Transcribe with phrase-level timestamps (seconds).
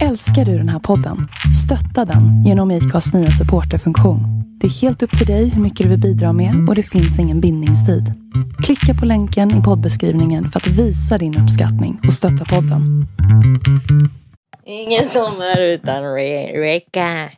[0.00, 1.28] Älskar du den här podden?
[1.64, 4.20] Stötta den genom IKAs nya supporterfunktion.
[4.60, 7.18] Det är helt upp till dig hur mycket du vill bidra med och det finns
[7.18, 8.04] ingen bindningstid.
[8.64, 13.06] Klicka på länken i poddbeskrivningen för att visa din uppskattning och stötta podden.
[14.66, 17.30] Ingen sommar utan re- reka.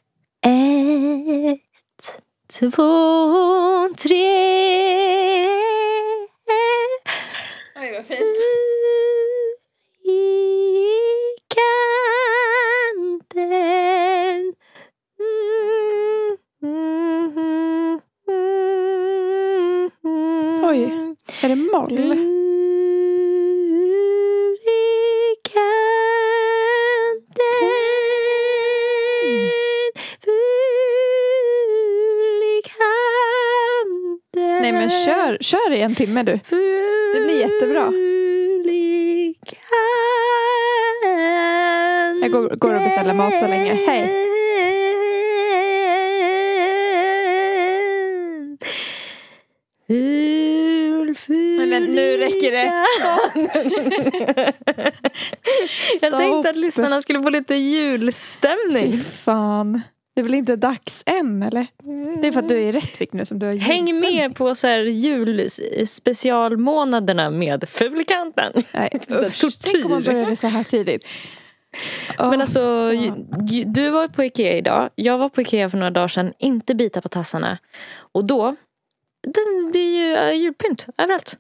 [0.47, 1.61] Ett,
[2.59, 4.27] två, tre.
[7.81, 8.37] Oj, vad fint.
[21.45, 22.35] Är det moll?
[34.61, 36.39] Nej men kör, kör i en timme du.
[37.15, 37.93] Det blir jättebra.
[42.23, 43.75] Jag går, går och beställer mat så länge.
[43.75, 44.25] Hej.
[49.87, 51.95] Ful, ful Nej, men
[52.51, 52.85] det.
[56.01, 58.93] Jag tänkte att lyssnarna skulle få lite julstämning.
[58.93, 59.81] Fy fan.
[60.15, 61.67] Det är väl inte dags än eller?
[62.23, 64.17] Det är för att du är i Rättvik nu som du har Häng julstämning.
[64.17, 68.53] med på så här julspecialmånaderna med Fulkanten.
[68.75, 71.07] Nej, usch, tänk om man började så här tidigt.
[72.19, 73.27] Men Åh, alltså, fan.
[73.73, 74.91] du var på Ikea idag.
[74.95, 76.33] Jag var på Ikea för några dagar sedan.
[76.39, 77.59] Inte bita på tassarna.
[78.13, 78.57] Och då,
[79.23, 81.37] det blir ju äh, julpynt överallt.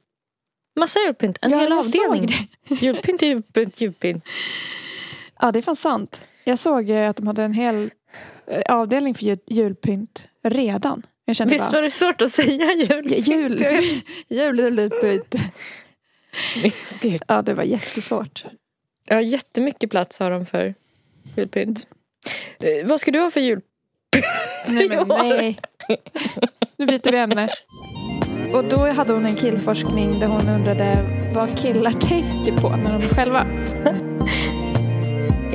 [0.77, 1.39] Massa julpynt.
[1.42, 2.28] En Ja, hel avdelning.
[2.80, 4.25] Julpynt, julpynt, julpynt.
[5.41, 6.27] Ja, det är fan sant.
[6.44, 7.91] Jag såg eh, att de hade en hel
[8.47, 11.06] eh, avdelning för jul- julpynt redan.
[11.25, 13.28] Jag kände Visst bara, var det svårt att säga julpynt?
[13.28, 13.61] jul,
[14.28, 15.34] jul, julpynt.
[17.28, 18.45] Ja, det var jättesvårt.
[19.06, 20.75] Ja, jättemycket plats har de för
[21.36, 21.86] julpynt.
[22.61, 23.64] Eh, vad ska du ha för julpynt?
[24.69, 25.61] Nej, men nej.
[26.77, 27.48] Nu byter vi ämne.
[28.55, 30.98] Och då hade hon en killforskning där hon undrade
[31.35, 33.47] vad killar tänker på när de är själva.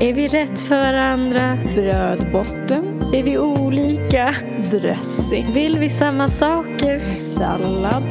[0.01, 1.57] Är vi rätt för varandra?
[1.75, 4.35] Brödbotten, Är vi olika?
[4.71, 6.99] dressing, Vill vi samma saker?
[7.15, 8.03] sallad.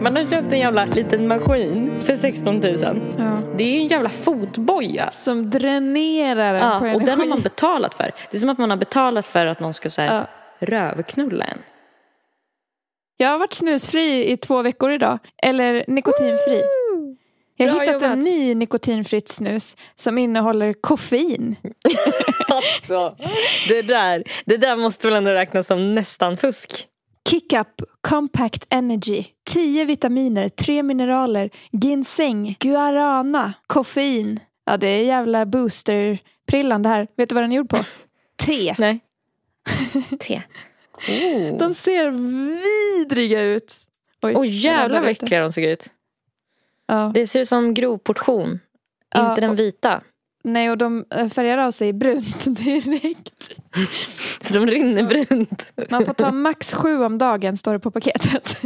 [0.00, 2.76] Man har köpt en jävla liten maskin för 16 000.
[3.18, 3.38] Ja.
[3.56, 5.10] Det är ju en jävla fotboja.
[5.10, 6.96] Som dränerar en på Ja, energi.
[6.96, 8.10] och den har man betalat för.
[8.30, 10.26] Det är som att man har betalat för att någon ska här, Ja.
[10.66, 11.58] rövknulla en.
[13.16, 15.18] Jag har varit snusfri i två veckor idag.
[15.42, 16.62] Eller nikotinfri.
[17.56, 18.24] Jag har Bra hittat en jobbat.
[18.24, 21.56] ny nikotinfritt snus som innehåller koffein.
[22.48, 23.16] Alltså,
[23.68, 26.86] det där, det där måste väl ändå räknas som nästan fusk?
[27.28, 29.24] Kickup Compact Energy.
[29.46, 34.40] 10 vitaminer, 3 mineraler, ginseng, guarana, koffein.
[34.64, 37.08] Ja, det är jävla boosterprillan det här.
[37.16, 37.78] Vet du vad den är gjord på?
[38.46, 38.74] Te.
[38.78, 39.00] Nej.
[40.20, 40.42] Te.
[41.08, 41.58] Oh.
[41.58, 43.74] De ser vidriga ut.
[44.22, 45.86] Oj, jag jävlar vad äckliga de såg ut.
[46.86, 47.10] Ja.
[47.14, 48.60] Det ser ut som grovportion.
[49.14, 50.02] Ja, inte den och- vita.
[50.44, 53.50] Nej, och de eh, färgar av sig brunt direkt.
[54.40, 55.72] Så de rinner brunt.
[55.90, 58.56] Man får ta max sju om dagen, står det på paketet.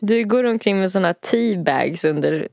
[0.00, 2.48] Du går omkring med såna teabags under...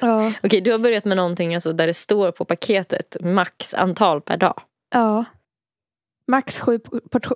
[0.00, 0.32] Ja.
[0.42, 4.36] Okej, du har börjat med någonting alltså där det står på paketet max antal per
[4.36, 4.62] dag.
[4.94, 5.24] ja.
[6.26, 6.80] Max, sju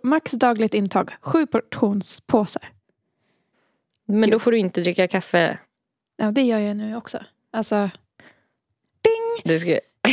[0.02, 1.14] max dagligt intag.
[1.20, 2.72] Sju portionspåsar.
[4.06, 5.58] Men då får du inte dricka kaffe.
[6.16, 7.24] Ja, det gör jag nu också.
[7.52, 7.90] Alltså,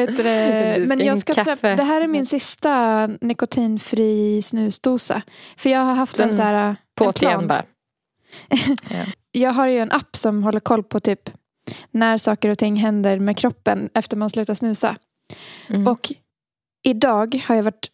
[0.00, 0.74] heter det?
[0.78, 5.22] Du ska Men in jag ska träffa, det här är min sista nikotinfri snusdosa.
[5.56, 6.76] För jag har haft en Sen så här...
[6.94, 7.46] På en plan.
[7.46, 7.64] bara.
[9.32, 11.30] Jag har ju en app som håller koll på typ
[11.90, 14.96] när saker och ting händer med kroppen efter man slutar snusa.
[15.68, 15.86] Mm.
[15.86, 16.12] Och
[16.86, 17.90] idag har jag varit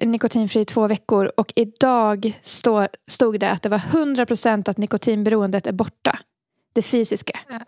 [0.00, 5.66] nikotinfri i två veckor och idag stå, stod det att det var 100% att nikotinberoendet
[5.66, 6.18] är borta.
[6.72, 7.40] Det fysiska.
[7.48, 7.60] Ja.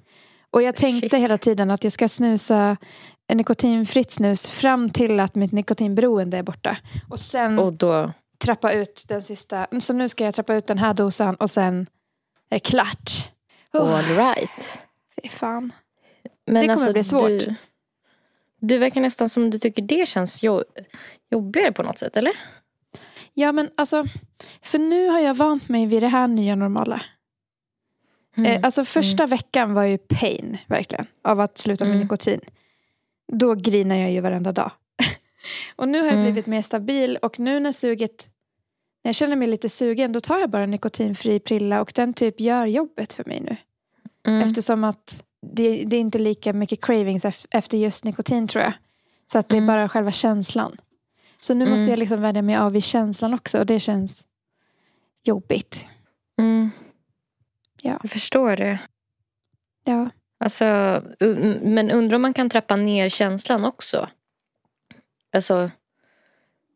[0.51, 1.23] Och jag tänkte Shit.
[1.23, 2.77] hela tiden att jag ska snusa
[3.27, 6.77] en nikotinfritt snus fram till att mitt nikotinberoende är borta.
[7.11, 8.13] Och sen Och då...
[8.45, 9.67] trappa ut den sista.
[9.81, 11.87] Så nu ska jag trappa ut den här dosan och sen
[12.51, 13.11] är det klart.
[13.73, 14.81] Oh, All right.
[15.23, 15.73] fy fan.
[16.47, 17.29] Men Det kommer bli svårt.
[17.29, 17.55] Du,
[18.63, 20.63] du verkar nästan som du tycker det känns jo,
[21.31, 22.33] jobbigare på något sätt, eller?
[23.35, 24.05] Ja men alltså,
[24.63, 27.03] för nu har jag vant mig vid det här nya normala.
[28.37, 28.53] Mm.
[28.53, 32.03] Eh, alltså första veckan var ju pain, verkligen, av att sluta med Mm.
[32.03, 32.41] nikotin.
[33.33, 34.71] Då grinar jag ju varenda dag.
[35.77, 36.25] och nu har jag Mm.
[36.25, 38.29] blivit mer stabil och nu när suget,
[39.05, 42.41] när jag känner mig lite sugen, då tar jag bara nikotinfri prilla och den typ
[42.41, 43.57] gör jobbet för mig nu.
[44.27, 44.43] Mm.
[44.49, 48.73] Eftersom att det, det är inte lika mycket cravings ef- efter just nikotin tror jag.
[49.33, 49.67] Så att det är Mm.
[49.67, 50.77] bara själva känslan.
[51.41, 51.71] Så nu Mm.
[51.79, 54.27] måste jag liksom vänja mig av vid känslan också och det känns
[55.23, 55.87] jobbigt.
[56.39, 56.71] Mm.
[57.83, 57.99] Ja.
[58.03, 58.79] Jag förstår det.
[59.85, 60.65] Ja, Alltså,
[61.63, 64.09] men undrar om man kan trappa ner känslan också?
[65.33, 65.71] Alltså,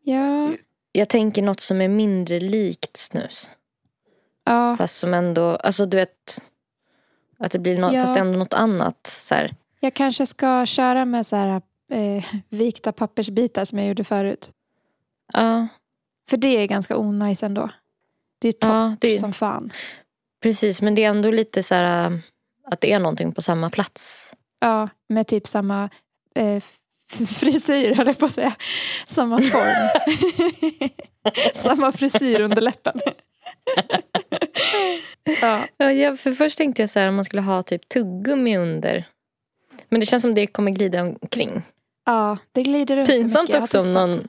[0.03, 0.53] ja,
[0.93, 3.51] jag tänker något som är mindre likt snus.
[4.45, 4.77] ja.
[4.77, 6.43] Fast som ändå, alltså du vet,
[7.39, 8.01] att det blir något, Ja.
[8.03, 9.07] fast ändå något annat.
[9.07, 9.55] Så här.
[9.81, 11.61] Jag kanske ska köra med så här,
[11.93, 14.51] eh, vikta pappersbitar som jag gjorde förut.
[15.33, 15.69] Ja,
[16.31, 17.71] För det är ganska onajs ändå.
[18.39, 19.73] Det är torrt Ja, det är- som fan.
[20.43, 20.83] precis.
[20.83, 22.19] Men det är ändå lite så här äh,
[22.71, 24.33] att det är någonting på samma plats.
[24.61, 25.91] Ja, med typ samma
[26.35, 26.63] eh,
[27.27, 28.55] frisyr höll jag på att säga.
[29.07, 29.89] Samma form.
[31.55, 33.01] samma frisyr under läppen.
[35.41, 35.67] Ja.
[35.93, 39.05] Ja, för först tänkte jag så här om man skulle ha typ tuggummi under.
[39.89, 41.63] Men det känns som det kommer glida omkring.
[42.07, 44.29] ja, det glider runt Pinsamt också om någon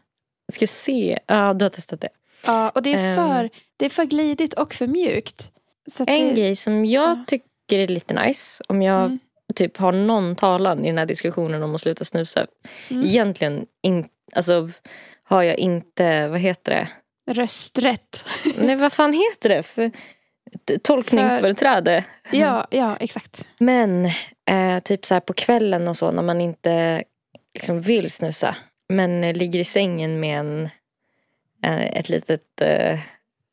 [0.53, 1.19] ska se.
[1.27, 2.09] Ja, du har testat det.
[2.45, 3.15] Ja, och det är, Ehm.
[3.15, 5.51] för, det är för glidigt och för mjukt.
[5.99, 7.23] En det, grej som jag Ja.
[7.27, 8.63] tycker är lite nice.
[8.67, 9.19] Om jag Mm.
[9.55, 12.47] typ har någon talan i den här diskussionen om att sluta snusa.
[12.89, 13.03] Mm.
[13.05, 14.69] Egentligen in, alltså,
[15.23, 16.87] har jag inte, vad heter det?
[17.27, 18.25] Rösträtt.
[18.57, 19.63] Nej vad fan heter det?
[19.63, 19.91] För,
[20.83, 22.03] tolkningsföreträde.
[22.31, 23.47] ja, ja, exakt.
[23.59, 24.05] Men
[24.49, 27.03] eh, typ så här på kvällen och så när man inte
[27.53, 28.55] liksom vill snusa.
[28.89, 30.69] Men eh, ligger i sängen med en,
[31.63, 32.99] eh, ett litet eh,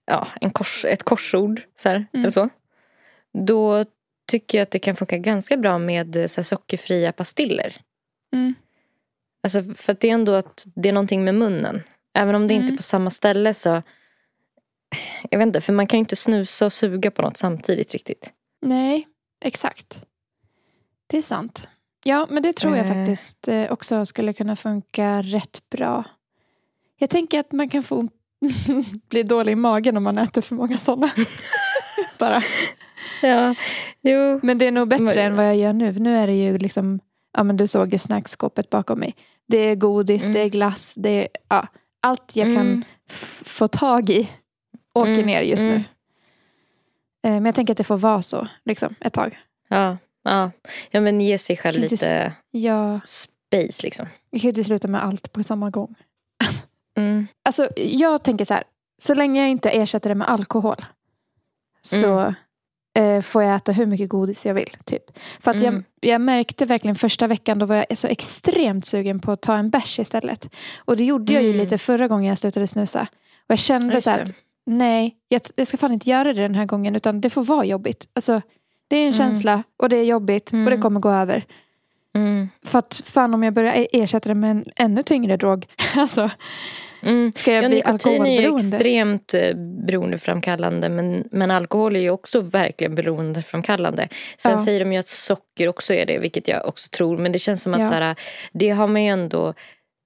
[0.07, 1.63] ja, en kors, ett korsord.
[1.77, 2.09] Så här, Mm.
[2.13, 2.49] eller så.
[3.47, 3.85] Då
[4.31, 7.77] tycker jag att det kan funka ganska bra med eh, så här, sockerfria pastiller.
[8.33, 8.55] Mm.
[9.43, 11.83] Alltså, för att det är ändå att det är någonting med munnen.
[12.15, 12.75] Även om det inte Mm.
[12.75, 13.83] är på samma ställe så...
[15.31, 18.33] Jag vet inte, för man kan ju inte snusa och suga på något samtidigt riktigt.
[18.63, 19.07] Nej,
[19.45, 20.05] exakt.
[21.07, 21.69] Det är sant.
[22.05, 22.95] Ja, men det tror jag Eh.
[22.95, 26.05] faktiskt eh, också skulle kunna funka rätt bra.
[26.99, 28.09] Jag tänker att man kan få
[29.09, 31.11] bli dålig i magen om man äter för många sådana.
[32.19, 32.43] Bara.
[33.23, 33.55] Ja,
[34.01, 34.41] jo.
[34.43, 35.93] Men det är nog bättre Men- än vad jag gör nu.
[35.93, 37.01] Nu är det ju liksom,
[37.37, 39.15] ja men du såg ju snackskåpet bakom mig.
[39.49, 40.35] Det är godis, Mm.
[40.35, 41.67] det är glass, det är ja,
[42.05, 42.85] allt jag kan Mm.
[43.11, 44.31] f- få tag i
[44.95, 45.71] åker Mm, ner just nu.
[45.71, 45.83] mm.
[47.25, 49.39] Eh, Men jag tänker att det får vara så, liksom, ett tag.
[49.69, 50.51] Ja, ja.
[50.91, 54.07] ja men ge sig själv Kan lite Ja, space liksom.
[54.31, 55.95] jag kan ju inte sluta med allt på samma gång.
[56.97, 57.27] Mm.
[57.45, 58.63] Alltså, jag tänker så här.
[59.03, 60.77] Så länge jag inte ersätter det med alkohol.
[61.81, 62.35] Så Mm.
[62.95, 64.77] Eh, får jag äta hur mycket godis jag vill.
[64.85, 65.03] Typ.
[65.41, 65.85] För att Mm.
[66.01, 67.59] jag, jag märkte verkligen första veckan.
[67.59, 70.55] Då var jag så extremt sugen på att ta en bärs istället.
[70.79, 71.61] Och det gjorde jag ju Mm.
[71.61, 73.01] lite förra gången jag slutade snusa.
[73.41, 74.33] Och jag kände Just så att
[74.67, 76.97] nej, jag, jag ska fan inte göra det den här gången.
[76.97, 78.09] Utan det får vara jobbigt.
[78.15, 78.41] Alltså,
[78.89, 79.19] det är en Mm.
[79.19, 80.83] känsla och det är jobbigt och det Mm.
[80.83, 81.45] kommer gå över.
[82.15, 82.49] Mm.
[82.63, 85.67] För att fan om jag börjar e- ersätta det med en ännu tyngre drog.
[85.97, 86.31] Alltså,
[87.05, 87.33] Mm.
[87.33, 89.55] ska jag Ja, bli nikotin är ju extremt eh,
[89.87, 94.09] beroendeframkallande men, men alkohol är ju också verkligen beroendeframkallande.
[94.39, 94.59] Sen Ja.
[94.59, 97.19] säger de ju att socker också är det, vilket jag också tror.
[97.19, 97.89] Men det känns som att Ja.
[97.89, 98.17] så här,
[98.53, 99.55] det har man ju ändå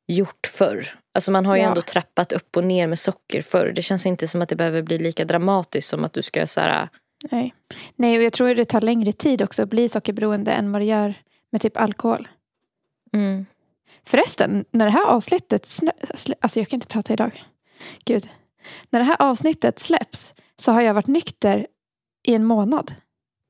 [0.08, 0.86] gjort förr.
[1.14, 1.68] Alltså man har ju Ja.
[1.68, 3.72] ändå trappat upp och ner med socker förr.
[3.74, 6.60] Det känns inte som att det behöver bli lika dramatiskt som att du ska så
[6.60, 6.88] här,
[7.30, 7.54] Nej.
[7.96, 10.84] Nej, och jag tror det tar längre tid också att bli sockerberoende än vad det
[10.84, 11.14] gör
[11.52, 12.28] med typ alkohol.
[13.12, 13.46] mm,
[14.08, 15.68] Förresten, när det här avsnittet
[16.40, 17.44] Alltså jag kan inte prata idag.
[18.04, 18.28] Gud.
[18.90, 21.66] När det här avsnittet släpps så har jag varit nykter
[22.26, 22.92] i en månad.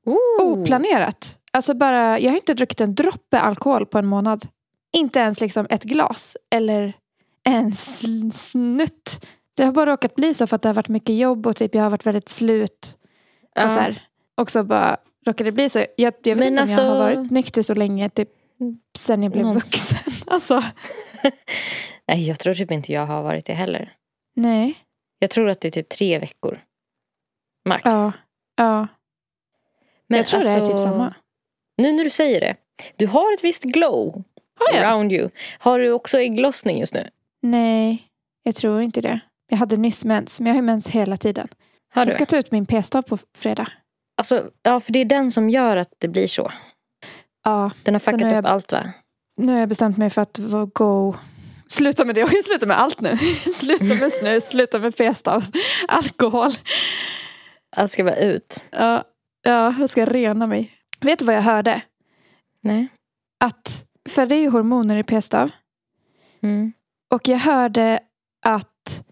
[0.05, 0.47] Ooh.
[0.51, 1.39] Oplanerat.
[1.51, 4.45] Alltså bara, jag har inte druckit en droppe alkohol på en månad.
[4.97, 6.93] Inte ens liksom ett glas eller
[7.43, 9.25] en sl- snutt.
[9.53, 11.75] Det har bara råkat bli så för att det har varit mycket jobb och typ
[11.75, 12.97] jag har varit väldigt slut.
[13.65, 14.07] Och så här.
[14.37, 15.79] Och så bara råkade det bli så.
[15.79, 18.29] Jag, jag vet Men inte alltså- om jag har varit nykter så länge typ
[18.97, 20.05] sen jag blev Någonstans.
[20.07, 20.23] vuxen.
[20.33, 20.63] Alltså,
[22.07, 23.93] Nej, jag tror typ inte jag har varit det heller.
[24.35, 24.77] nej.
[25.21, 26.59] Jag tror att det är typ tre veckor.
[27.69, 27.81] Max.
[27.85, 28.11] Ja.
[28.55, 28.87] ja.
[30.07, 31.13] Men jag tror det är alltså, typ samma.
[31.77, 32.55] Nu när du säger det.
[32.95, 34.23] Du har ett visst glow
[34.59, 34.83] Har jag?
[34.85, 35.29] around you.
[35.59, 37.09] Har du också ägglossning just nu?
[37.41, 38.03] Nej,
[38.43, 39.19] jag tror inte det.
[39.49, 41.47] Jag hade nyss mens, men jag har mens hela tiden.
[41.93, 42.07] Har du?
[42.11, 43.67] Jag ska ta ut min p-stav på fredag.
[44.17, 46.51] Alltså, ja, för det är den som gör att det blir så.
[47.49, 48.83] Ja, Den har fuckat nu upp jag- allt va?
[49.37, 50.39] nu har jag bestämt mig för att
[50.73, 51.15] go.
[51.67, 52.21] Sluta med det.
[52.21, 53.17] Jag sluta med allt nu.
[53.53, 55.43] sluta med snus, sluta med p-stav,
[55.87, 56.51] alkohol.
[57.75, 58.63] Allt ska vara ut.
[58.71, 59.03] Ja,
[59.41, 60.71] ja, jag ska rena mig.
[61.01, 61.81] Vet du vad jag hörde?
[62.61, 62.87] Nej.
[63.39, 65.51] Att, för det är ju hormoner i p-stav.
[66.43, 66.73] Mm.
[67.13, 67.99] Och jag hörde
[68.45, 69.03] att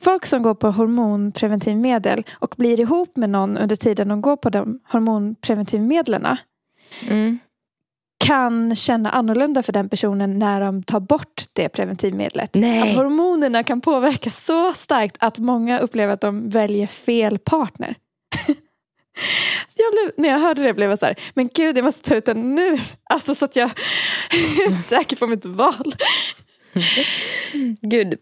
[0.00, 4.50] folk som går på hormonpreventivmedel och blir ihop med någon under tiden de går på
[4.50, 6.26] de hormonpreventivmedlen
[7.08, 7.38] Mm.
[8.20, 12.54] Kan känna annorlunda för den personen när de tar bort det preventivmedlet.
[12.54, 12.82] Nej.
[12.82, 17.94] Att hormonerna kan påverka så starkt att många upplever att de väljer fel partner.
[19.76, 22.14] Jag blev, när jag hörde det blev jag så här, men gud jag måste ta
[22.14, 22.78] ut den nu.
[23.04, 23.70] Alltså så att jag
[24.66, 25.94] är säker på mitt val.
[27.80, 28.18] Gud,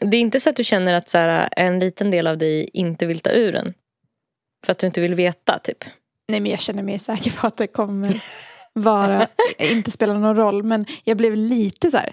[0.00, 2.70] det är inte så att du känner att så här, en liten del av dig
[2.72, 3.74] inte vill ta ur den?
[4.64, 5.84] För att du inte vill veta, typ?
[6.28, 8.22] Nej men jag känner mig säker på att det kommer
[8.82, 9.26] vara,
[9.58, 10.62] inte spela någon roll.
[10.62, 12.12] Men jag blev lite så här.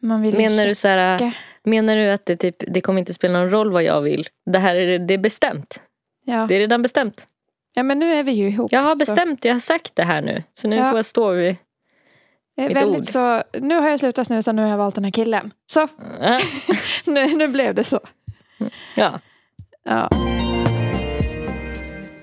[0.00, 1.32] Man vill Menar du, så här,
[1.64, 4.28] menar du att det, typ, det kommer inte spela någon roll vad jag vill?
[4.50, 5.80] Det här är, det är bestämt.
[6.24, 6.46] Ja.
[6.48, 7.28] Det är redan bestämt.
[7.74, 8.72] ja men nu är vi ju ihop.
[8.72, 8.96] Jag har så.
[8.96, 10.42] bestämt, jag har sagt det här nu.
[10.54, 10.90] Så nu Ja.
[10.90, 11.56] får jag stå vid...
[12.56, 13.06] Är mitt väldigt ord.
[13.06, 15.50] så, nu har jag slutat snusa, nu har jag valt den här killen.
[15.72, 15.80] Så,
[16.20, 16.38] Äh,
[17.06, 18.00] nu, nu blev det så.
[18.94, 19.20] Ja.
[19.84, 20.08] Ja.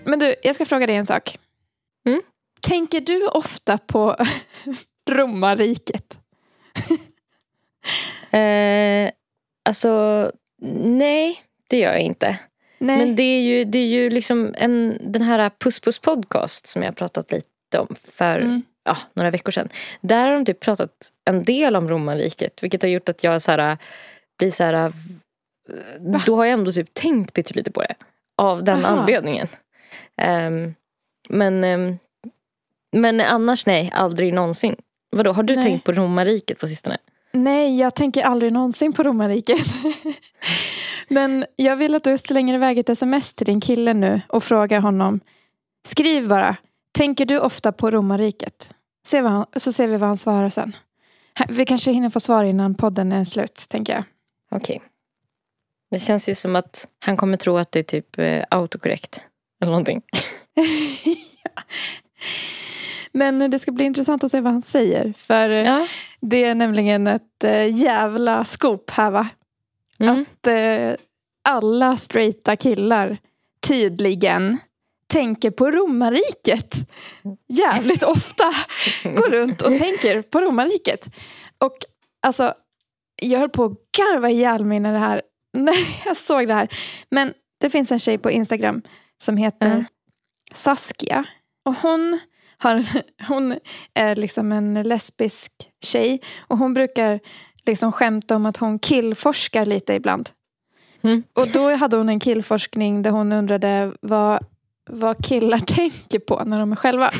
[0.05, 1.37] Men du, jag ska fråga dig en sak.
[2.65, 4.15] Tänker du ofta på
[5.09, 6.19] romarriket?
[8.31, 9.11] Eh,
[9.65, 10.31] alltså,
[10.81, 12.39] nej, det gör jag inte.
[12.77, 12.97] Nej.
[12.97, 16.81] Men det är ju, det är ju liksom en, den här Puss Puss podcast som
[16.81, 18.61] jag har pratat lite om för Mm.
[18.83, 19.69] ja, några veckor sedan.
[20.01, 20.91] Där har de typ pratat
[21.25, 22.63] en del om romarriket.
[22.63, 23.77] Vilket har gjort att jag så här,
[24.39, 24.93] blir så här...
[26.25, 27.95] Då har jag ändå typ tänkt pyttelite på det.
[28.37, 28.97] Av den Aha.
[28.97, 29.47] anledningen.
[30.17, 30.75] Ehm,
[31.29, 31.97] men, ehm,
[32.95, 34.75] men annars nej, aldrig någonsin.
[35.09, 35.63] Vadå, har du Nej.
[35.63, 36.97] tänkt på romarriket på sistone?
[37.31, 39.59] Nej, jag tänker aldrig någonsin på romarriket.
[41.07, 44.79] Men jag vill att du slänger iväg ett sms till din kille nu och frågar
[44.79, 45.19] honom.
[45.87, 46.55] Skriv bara.
[46.91, 48.73] Tänker du ofta på romarriket?
[49.05, 50.75] Se vad han, så ser vi vad han svarar sen.
[51.49, 54.03] Vi kanske hinner få svar innan podden är slut, tänker jag.
[54.51, 54.81] Okej.
[55.91, 59.21] Det känns ju som att han kommer tro att det är typ eh, autokorrekt.
[59.61, 60.01] Eller någonting.
[61.43, 61.63] ja.
[63.15, 65.13] Men det ska bli intressant att se vad han säger.
[65.17, 65.87] För eh, Ja.
[66.21, 69.27] det är nämligen ett äh, jävla scoop här va?
[69.99, 70.21] Mm.
[70.21, 71.05] Att eh,
[71.43, 73.17] alla straighta killar
[73.67, 74.57] tydligen
[75.07, 76.75] tänker på romarriket.
[77.47, 78.43] Jävligt ofta
[79.03, 81.05] går runt och tänker på romarriket.
[81.57, 81.77] Och
[82.21, 82.53] alltså,
[83.21, 85.21] jag höll på att garva ihjäl mig när, det här,
[85.53, 86.67] när jag såg det här.
[87.09, 88.81] Men det finns en tjej på Instagram
[89.17, 89.85] som heter Mm.
[90.53, 91.25] Saskia.
[91.65, 92.19] Och hon,
[92.57, 92.85] har,
[93.27, 93.59] hon
[93.93, 95.51] är liksom en lesbisk
[95.85, 96.21] tjej.
[96.47, 97.19] Och hon brukar
[97.65, 100.29] liksom skämta om att hon killforskar lite ibland.
[101.01, 101.23] Mm.
[101.33, 104.45] Och då hade hon en killforskning där hon undrade vad,
[104.89, 107.11] vad killar tänker på när de är själva.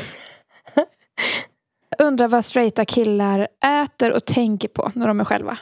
[1.98, 5.58] Undrar vad straighta killar äter och tänker på när de är själva.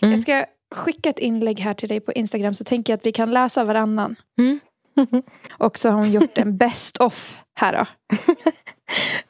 [0.00, 0.10] Mm.
[0.10, 0.44] Jag ska
[0.74, 3.64] skicka ett inlägg här till dig på Instagram så tänker jag att vi kan läsa
[3.64, 4.16] varannan.
[4.38, 4.60] Mm.
[5.58, 7.86] Och så har hon gjort en best of här då.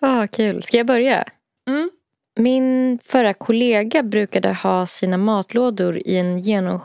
[0.00, 0.62] Ah, kul.
[0.62, 1.25] Ska jag börja?
[1.68, 1.90] Mm.
[2.38, 6.80] Min förra kollega brukade ha sina matlådor i en genom...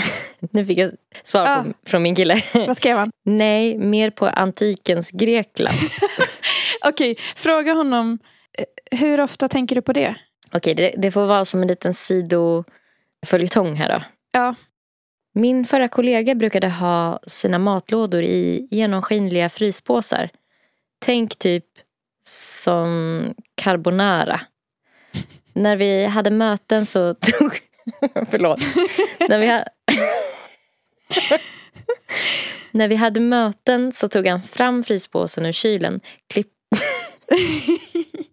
[0.50, 0.90] nu fick jag
[1.22, 1.62] svar Ah.
[1.62, 2.42] på, från min kille.
[2.54, 3.10] Vad skrev han?
[3.24, 5.76] Nej, mer på antikens Grekland.
[6.84, 8.18] Okej, fråga honom.
[8.58, 10.14] eh, Hur ofta tänker du på det?
[10.52, 14.02] Okej, det, det får vara som en liten sidoföljetong här då.
[14.32, 14.54] Ja.
[15.32, 20.30] Min förra kollega brukade ha sina matlådor i genomskinliga fryspåsar.
[20.98, 21.64] Tänk typ
[22.24, 24.40] som carbonara.
[25.52, 27.60] När vi hade möten så tog...
[28.30, 28.60] Förlåt.
[29.28, 29.64] När vi, ha...
[32.70, 36.52] När vi hade möten så tog han fram fryspåsen ur kylen, klipp...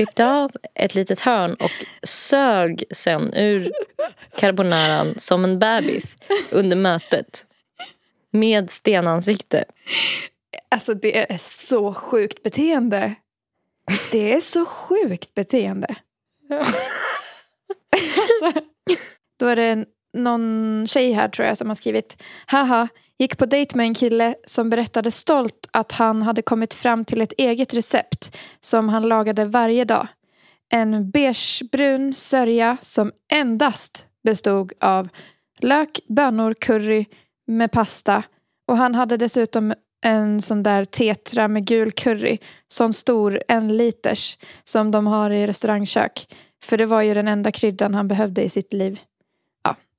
[0.00, 3.72] klippte av ett litet hörn och sög sen ur
[4.36, 6.16] carbonaran som en bebis
[6.50, 7.46] under mötet.
[8.30, 9.64] Med stenansikte.
[10.68, 13.14] Alltså det är så sjukt beteende.
[14.12, 15.94] Det är så sjukt beteende.
[16.50, 16.80] Alltså,
[19.36, 19.84] då är det
[20.16, 22.88] någon tjej här tror jag som har skrivit Haha,
[23.20, 27.20] gick på dejt med en kille som berättade stolt att han hade kommit fram till
[27.20, 30.08] ett eget recept som han lagade varje dag.
[30.72, 35.08] En beigebrun sörja som endast bestod av
[35.58, 37.04] lök, bönor, curry
[37.46, 38.22] med pasta
[38.68, 39.74] och han hade dessutom
[40.06, 42.38] en sån där tetra med gul curry.
[42.68, 46.26] Sån stor, en liters, som de har i restaurangkök.
[46.64, 49.00] För det var ju den enda kryddan han behövde i sitt liv.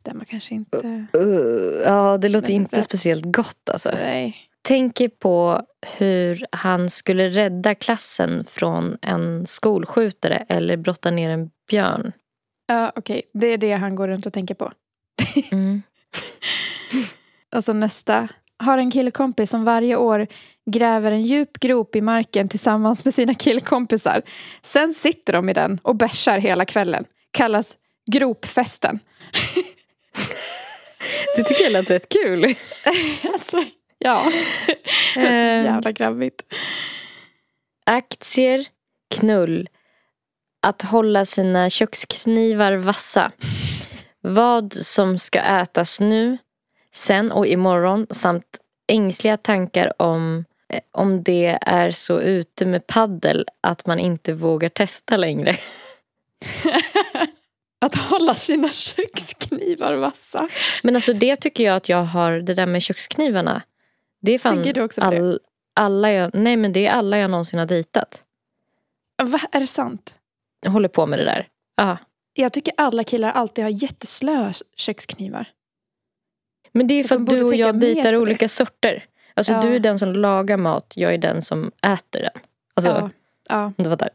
[0.03, 1.08] Den var kanske inte...
[1.17, 2.86] Uh, ja, det låter inte rätt.
[2.86, 3.91] speciellt gott alltså.
[3.93, 4.36] Nej.
[4.62, 5.62] Tänker på
[5.98, 12.12] hur han skulle rädda klassen från en skolskjutare eller brotta ner en björn.
[12.67, 13.22] Ja, okej.
[13.34, 14.72] Det är det han går runt och tänker på.
[15.51, 15.81] Mm.
[17.55, 18.27] Och så nästa.
[18.58, 20.27] Har en killkompis som varje år
[20.65, 24.22] gräver en djup grop i marken tillsammans med sina killkompisar.
[24.62, 27.05] Sen sitter de i den och bärsar hela kvällen.
[27.31, 27.77] Kallas
[28.12, 29.00] gropfesten.
[31.36, 32.44] Det tycker jag lät rätt kul.
[33.34, 33.58] alltså,
[33.98, 34.32] ja.
[35.15, 36.44] Det är så jävla grabbigt.
[37.86, 38.65] Aktier,
[39.15, 39.70] knull,
[40.62, 43.32] att hålla sina köksknivar vassa.
[44.22, 46.38] Vad som ska ätas nu,
[46.94, 53.46] sen och imorgon samt ängsliga tankar om eh, om det är så ute med paddel
[53.62, 55.58] att man inte vågar testa längre.
[57.86, 60.50] Att hålla sina köksknivar vassa.
[60.84, 63.62] Men alltså det tycker jag att jag har, det där med köksknivarna.
[64.22, 65.18] Det är fan Tänker du också på det?
[65.18, 65.40] all,
[65.74, 68.24] alla jag, nej men det är alla jag någonsin har dejtat.
[69.24, 70.16] Va, är det sant?
[70.62, 71.48] Jag håller på med det där.
[71.76, 71.98] Ja.
[72.34, 75.46] Jag tycker alla killar alltid har jätteslöa köksknivar.
[76.72, 78.18] Men det är Så för att du och jag dejtar det.
[78.18, 79.06] olika sorter.
[79.34, 79.62] Alltså Ja.
[79.62, 82.42] du är den som lagar mat, jag är den som äter den.
[82.74, 83.10] Alltså, Ja,
[83.50, 84.10] ja, du fattar.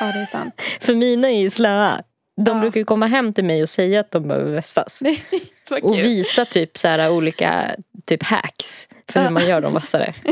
[0.00, 0.62] ja, det är sant.
[0.80, 2.02] För mina är ju slöa.
[2.44, 2.60] De Ja.
[2.60, 5.00] brukar ju komma hem till mig och säga att de behöver vässas.
[5.02, 5.24] Nej,
[5.82, 9.30] Och visa typ så här olika typ hacks för hur Ja.
[9.30, 10.12] man gör dem vassare.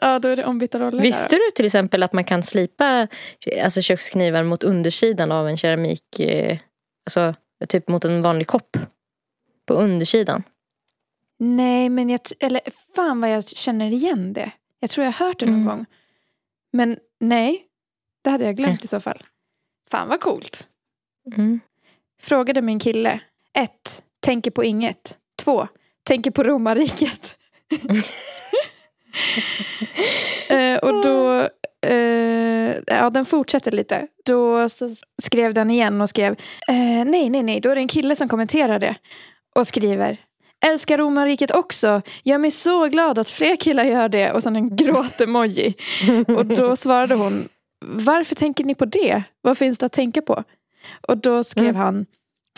[0.00, 1.02] Ja, då är det ombytta roller.
[1.02, 3.08] Visste du till exempel att man kan slipa
[3.62, 6.58] alltså köksknivar mot undersidan av en keramik, eh,
[7.06, 7.34] alltså
[7.68, 8.76] typ mot en vanlig kopp?
[9.66, 10.42] På undersidan.
[11.38, 12.20] Nej, men jag...
[12.40, 12.60] Eller
[12.96, 14.50] fan vad jag känner igen det.
[14.80, 15.66] Jag tror jag har hört det någon Mm.
[15.66, 15.86] gång.
[16.72, 17.64] Men nej,
[18.24, 19.22] det hade jag glömt i så fall.
[19.90, 20.68] Fan vad coolt.
[21.36, 21.60] Mm.
[22.22, 23.20] Frågade min kille.
[23.58, 25.18] Ett, Tänker på inget.
[25.44, 25.68] Två,
[26.02, 27.38] Tänker på romarriket.
[30.48, 31.48] eh, och då...
[31.86, 34.06] Eh, ja, den fortsätter lite.
[34.24, 34.68] Då
[35.22, 36.32] skrev den igen och skrev
[36.68, 37.60] eh, Nej, nej, nej.
[37.60, 38.94] Då är det en kille som kommenterar det.
[39.54, 40.16] Och skriver
[40.66, 42.02] Älskar romarriket också.
[42.22, 44.32] Gör mig så glad att fler killar gör det.
[44.32, 45.74] Och sen en gråt-emoji.
[46.36, 47.48] Och då svarade hon
[47.80, 49.22] Varför tänker ni på det?
[49.40, 50.44] Vad finns det att tänka på?
[51.08, 51.76] Och då skrev Mm.
[51.76, 52.06] han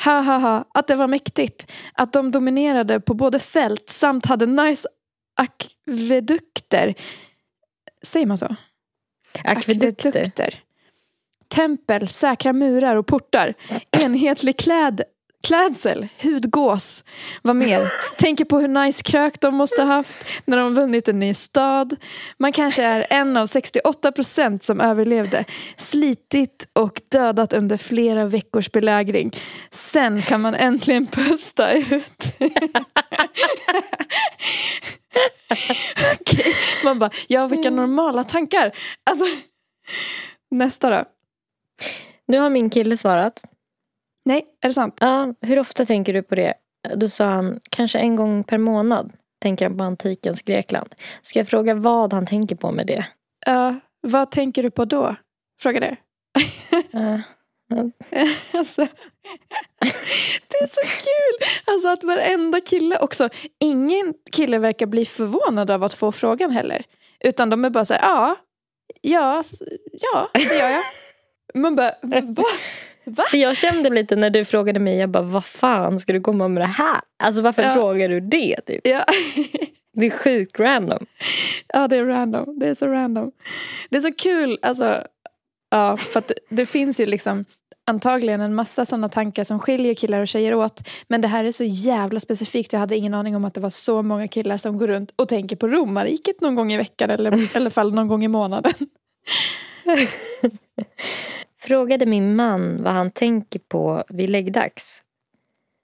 [0.04, 1.72] Ha ha ha, att det var mäktigt.
[1.92, 4.88] Att de dominerade på både fält samt hade nice
[5.36, 6.94] akvedukter.
[8.02, 8.56] Säger man så?
[9.44, 10.62] Akvedukter.
[11.48, 13.54] Tempel, säkra murar och portar.
[13.90, 15.02] Enhetlig kläd,
[15.42, 17.04] klädsel, hudgås.
[17.42, 17.92] Vad mer?
[18.18, 21.96] Tänker på hur nice krök de måste haft när de vunnit en ny stad.
[22.38, 25.44] Man kanske är en av 68 procent som överlevde.
[25.76, 29.36] Slitit och dödat under flera veckors belägring.
[29.70, 32.24] Sen kan man äntligen pusta ut.
[36.20, 38.72] Okej, Man bara, ja vilka normala tankar.
[39.10, 39.24] Alltså,
[40.50, 41.04] nästa då.
[42.28, 43.42] Nu har min kille svarat.
[44.24, 44.96] Nej, är det sant?
[45.00, 46.54] Ja, hur ofta tänker du på det?
[46.96, 50.94] Då sa han, kanske en gång per månad tänker han på antikens Grekland.
[51.22, 53.06] Ska jag fråga vad han tänker på med det?
[53.46, 55.16] Ja, vad tänker du på då?
[55.60, 55.96] Frågade
[56.90, 57.20] Ja.
[58.52, 58.86] alltså,
[60.48, 61.48] Det är så kul!
[61.66, 63.28] Alltså att varenda kille också,
[63.60, 66.84] ingen kille verkar bli förvånad av att få frågan heller.
[67.20, 68.36] Utan de är bara så här, ja,
[69.00, 69.42] ja,
[69.92, 70.82] ja, det gör jag.
[71.54, 72.44] Man bara, va?
[73.04, 73.24] Va?
[73.30, 76.48] För jag kände lite när du frågade mig, jag bara, vad fan ska du komma
[76.48, 77.00] med det här?
[77.22, 77.72] Alltså varför Ja.
[77.72, 78.56] frågar du det?
[78.66, 78.86] Typ?
[78.86, 79.04] Ja.
[79.92, 81.06] Det är sjukt random.
[81.68, 82.58] ja, det är random.
[82.58, 83.32] Det är så random.
[83.90, 85.02] Det är så kul, alltså.
[85.70, 87.44] Ja, för att det, finns ju liksom
[87.86, 90.88] antagligen en massa sådana tankar som skiljer killar och tjejer åt.
[91.08, 92.72] Men det här är så jävla specifikt.
[92.72, 95.28] Jag hade ingen aning om att det var så många killar som går runt och
[95.28, 98.72] tänker på romarriket någon gång i veckan eller i alla fall någon gång i månaden.
[101.62, 105.02] Frågade min man vad han tänker på vid läggdags.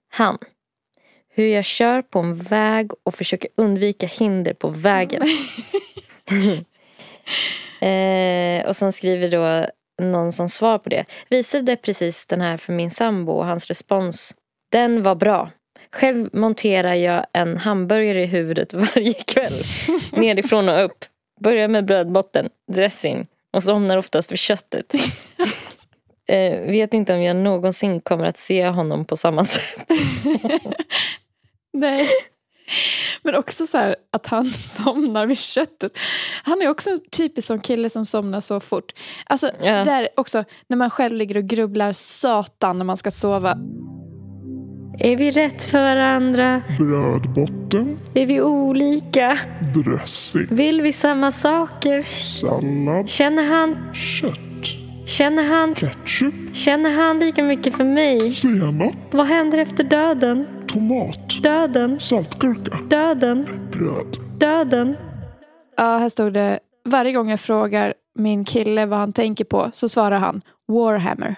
[0.09, 0.37] Han.
[1.29, 5.21] Hur jag kör på en väg och försöker undvika hinder på vägen.
[7.81, 9.69] eh, och sen skriver då
[10.01, 11.05] någon som svar på det.
[11.29, 14.35] Visade precis den här för min sambo och hans respons.
[14.71, 15.51] Den var bra.
[15.91, 19.63] Själv monterar jag en hamburgare i huvudet varje kväll.
[20.11, 21.05] Nerifrån och upp.
[21.39, 24.93] Börjar med brödbotten, dressing och somnar oftast vid köttet.
[26.27, 29.91] Eh, vet inte om jag någonsin kommer att se honom på samma sätt.
[31.73, 32.09] Nej.
[33.23, 35.97] Men också så här att han somnar vid köttet.
[36.43, 38.91] Han är också en typisk sån kille som somnar så fort.
[39.25, 39.71] Alltså Ja.
[39.77, 43.57] det där också när man själv ligger och grubblar satan när man ska sova.
[44.99, 46.61] Är vi rätt för varandra?
[46.79, 49.37] Brödbotten, Är vi olika?
[49.75, 52.01] dressing, Vill vi samma saker?
[52.39, 54.39] sallad, Känner han, kött,
[55.07, 58.31] känner han, ketchup, känner han lika mycket för mig?
[58.31, 60.47] senap, Vad händer efter döden?
[60.67, 63.45] tomat, Döden, saltgurka, döden.
[63.71, 64.17] bröd.
[64.39, 64.95] Döden.
[65.77, 66.59] Ja, här stod det.
[66.85, 71.35] Varje gång jag frågar min kille vad han tänker på så svarar han Warhammer.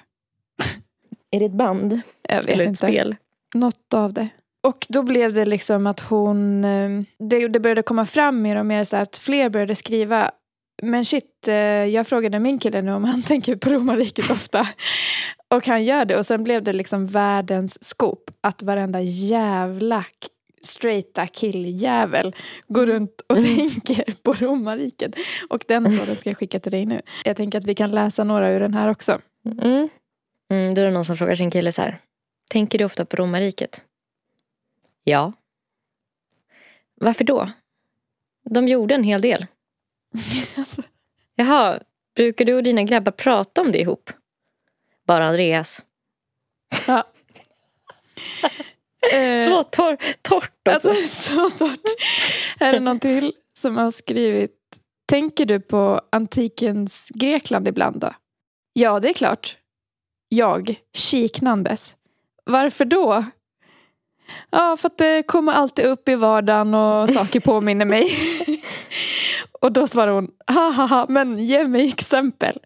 [1.31, 2.01] Är det ett band?
[2.29, 2.77] Jag vet Eller ett inte.
[2.87, 3.15] spel?
[3.53, 4.27] Något av det.
[4.67, 6.65] Och då blev det liksom att hon...
[6.65, 6.89] eh,
[7.29, 10.31] Det, det började komma fram mer och mer så att fler började skriva.
[10.81, 14.67] Men shit, eh, jag frågade min kille nu om han tänker på romarriket ofta.
[15.47, 16.17] Och han gör det.
[16.17, 18.31] Och sen blev det liksom världens scoop.
[18.41, 20.05] Att varenda jävla
[20.61, 22.35] straighta killjävel
[22.67, 25.15] går runt och tänker på romarriket.
[25.49, 27.01] Och den tråden ska jag skicka till dig nu.
[27.23, 29.21] Jag tänker att vi kan läsa några ur den här också.
[29.45, 29.89] Mm.
[30.51, 32.01] Mm, då är det någon som frågar sin kille så här.
[32.49, 33.83] Tänker du ofta på romarriket?
[35.03, 35.33] Ja.
[36.95, 37.49] Varför då?
[38.49, 39.45] De gjorde en hel del.
[40.57, 40.81] Alltså.
[41.35, 41.79] Jaha,
[42.15, 44.09] brukar du och dina grabbar prata om det ihop?
[45.07, 45.85] Bara Andreas.
[46.87, 47.03] Ja.
[49.13, 50.89] Eh, Så torr, torrt också.
[50.89, 51.79] Alltså så torrt.
[52.59, 54.51] Här är någon till som har skrivit.
[55.07, 58.13] Tänker du på antikens Grekland ibland då?
[58.73, 59.57] Ja, det är klart.
[60.29, 61.95] Jag, kiknandes.
[62.45, 63.25] Varför då?
[64.49, 68.17] Ja, för att det kommer alltid upp i vardagen och saker påminner mig.
[69.61, 72.59] Och då svarar hon, haha, men ge mig exempel.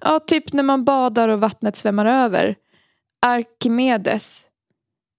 [0.00, 2.56] Ja, typ när man badar och vattnet svämmar över.
[3.26, 4.44] Arkimedes.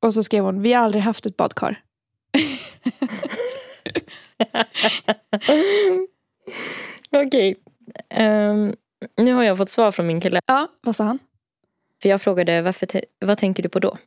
[0.01, 1.81] Och så skrev hon, vi har aldrig haft ett badkar.
[7.25, 7.55] Okej.
[8.10, 8.75] Ehm,
[9.17, 10.39] nu har jag fått svar från min kille.
[10.45, 11.19] Ja, vad sa han?
[12.01, 12.88] För jag frågade varför
[13.19, 13.97] vad tänker du på då?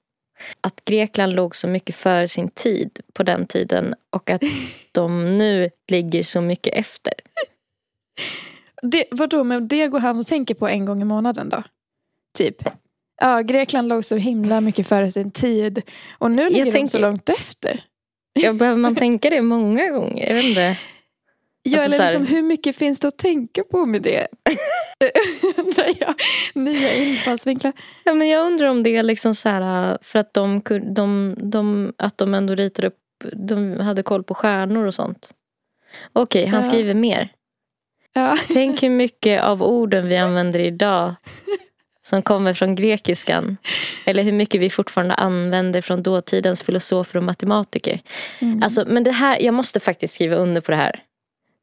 [0.60, 4.42] Att Grekland låg så mycket före sin tid på den tiden och att
[4.92, 7.12] de nu ligger så mycket efter.
[8.82, 11.62] Det, vadå, men det går han och tänker på en gång i månaden då?
[12.38, 12.62] Typ.
[13.20, 15.82] Ja, Grekland låg så himla mycket före sin tid.
[16.18, 17.84] Och nu ligger de så långt efter.
[18.32, 20.26] Ja, behöver man tänka det många gånger?
[20.26, 20.78] Jag vet inte.
[21.62, 24.26] Ja, Alltså eller liksom, hur mycket finns det att tänka på med det?
[26.00, 26.14] Jag.
[26.54, 27.72] Nya infallsvinklar.
[28.04, 30.62] Ja, men jag undrar om det är liksom så här för att de,
[30.94, 32.98] de, de, att de ändå ritade upp,
[33.32, 35.30] de hade koll på stjärnor och sånt.
[36.12, 36.68] Okej, han Ja.
[36.68, 37.28] skriver mer.
[38.12, 38.36] Ja.
[38.52, 41.14] Tänk hur mycket av orden vi använder idag
[42.02, 43.56] som kommer från grekiskan.
[44.04, 48.00] Eller hur mycket vi fortfarande använder från dåtidens filosofer och matematiker.
[48.38, 48.62] Mm.
[48.62, 51.02] Alltså, men det här, jag måste faktiskt skriva under på det här.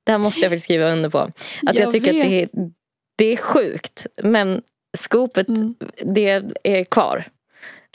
[0.03, 1.17] Det här måste jag faktiskt skriva under på.
[1.19, 1.31] Att
[1.63, 2.23] jag, Jag tycker vet.
[2.23, 2.71] att det är,
[3.15, 4.07] det är sjukt.
[4.23, 4.61] Men
[4.97, 5.75] skopet, Mm.
[6.15, 7.27] det är kvar.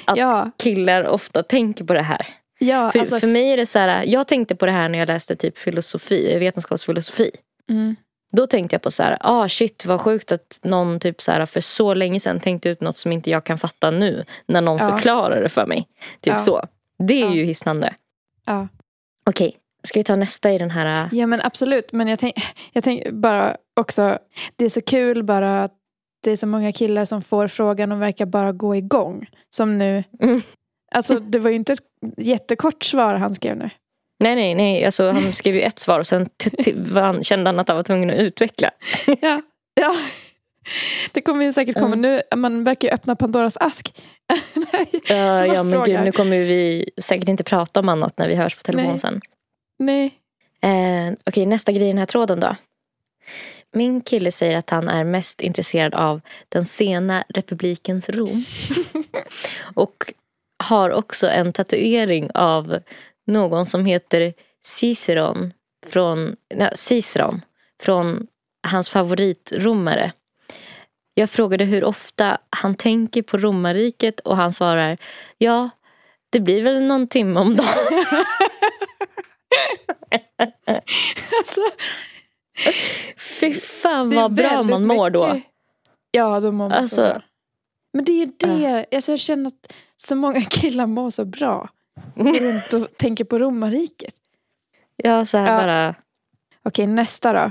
[0.05, 0.51] Att Ja.
[0.63, 2.27] killar ofta tänker på det här.
[2.59, 4.99] Ja, För, alltså, för mig är det så här, jag tänkte på det här när
[4.99, 7.31] jag läste typ filosofi, vetenskapsfilosofi.
[7.71, 7.97] mm.
[8.33, 11.47] Då tänkte jag på så här, ah shit vad sjukt att någon typ så här
[11.47, 14.25] för så länge sedan tänkte ut något som inte jag kan fatta nu.
[14.47, 14.91] När någon Ja.
[14.97, 15.89] förklarar det för mig.
[16.21, 16.39] Typ Ja.
[16.39, 16.63] så.
[16.99, 17.95] Det är ju hisnande.
[18.47, 18.69] ja.
[19.27, 21.05] Okej, ska vi ta nästa i den här?
[21.05, 21.93] äh, ja, men absolut.
[21.93, 24.19] Men jag tänker jag tänk bara också,
[24.57, 25.73] det är så kul bara att
[26.25, 29.27] det är så många killar som får frågan och verkar bara gå igång.
[29.57, 30.05] Som nu.
[30.23, 30.43] Mm.
[30.95, 31.79] Alltså det var ju inte ett
[32.17, 33.71] jättekort svar han skrev nu.
[34.23, 34.85] Nej, nej, nej.
[34.85, 36.29] Alltså, han skrev ju ett svar och sen
[36.95, 38.71] han, kände han att han var tvungen att utveckla.
[39.21, 39.43] Ja.
[39.75, 39.95] ja.
[41.13, 42.01] Det kommer ju säkert komma Mm.
[42.01, 42.23] nu.
[42.37, 44.03] Man verkar ju öppna Pandoras ask.
[44.73, 44.89] Nej.
[45.09, 48.57] Ja, Man men gud, nu kommer vi säkert inte prata om annat när vi hörs
[48.57, 48.99] på telefon Nej.
[48.99, 49.21] sen.
[49.81, 50.15] Nej.
[50.61, 52.57] Eh, Okej, nästa grej i den här tråden då.
[53.73, 58.45] Min kille säger att han är mest intresserad av den sena republikens Rom.
[59.75, 60.15] och
[60.65, 62.79] har också en tatuering av
[63.27, 65.53] någon som heter Ciceron
[65.87, 67.41] från, nej, Ciceron
[67.83, 68.27] från
[68.67, 70.13] hans favoritromare.
[71.15, 74.99] Jag frågade hur ofta han tänker på romarriket och han svarar
[75.39, 75.71] ja,
[76.31, 78.05] det blir väl någon timme om dagen.
[81.39, 81.61] Alltså,
[83.41, 85.27] Fy fan vad bra man mår då.
[85.35, 85.51] mycket-
[86.11, 87.23] Ja, då mår man Alltså- så bra.
[87.93, 88.87] Men det är ju det.
[88.95, 91.69] Alltså, jag känner att så många killar mår så bra.
[92.17, 94.15] Går runt och tänker på romarriket.
[94.97, 95.61] Ja, så här Ja.
[95.61, 95.95] bara.
[96.63, 97.51] Okej, nästa då.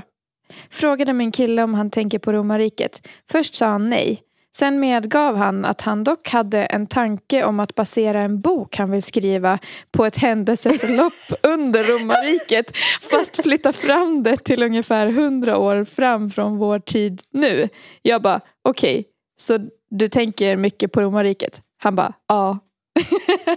[0.70, 3.08] Frågade min kille om han tänker på romarriket.
[3.30, 4.22] Först sa han nej.
[4.56, 8.90] Sen medgav han att han dock hade en tanke om att basera en bok han
[8.90, 9.58] vill skriva
[9.92, 12.76] på ett händelseförlopp under romarriket
[13.10, 17.68] fast flytta fram det till ungefär hundra år fram från vår tid nu.
[18.02, 19.04] Jag bara, okej,
[19.40, 19.58] så
[19.90, 21.62] du tänker mycket på romarriket?
[21.82, 22.58] Han bara, ja.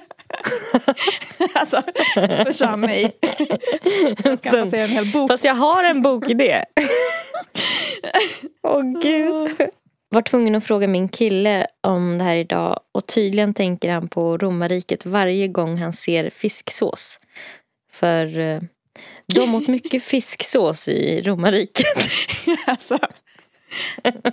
[1.54, 1.82] alltså,
[2.46, 3.18] då sa han nej.
[4.24, 6.64] Sen ska Sen- basera en hel bok Fast jag har en bokidé.
[8.68, 9.52] Åh gud.
[10.14, 14.38] Var tvungen att fråga min kille om det här idag och tydligen tänker han på
[14.38, 17.20] romarriket varje gång han ser fisksås.
[17.92, 18.62] För eh,
[19.36, 21.98] De åt mycket fisksås i romarriket.
[22.68, 23.00] alltså.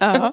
[0.01, 0.33] Ja.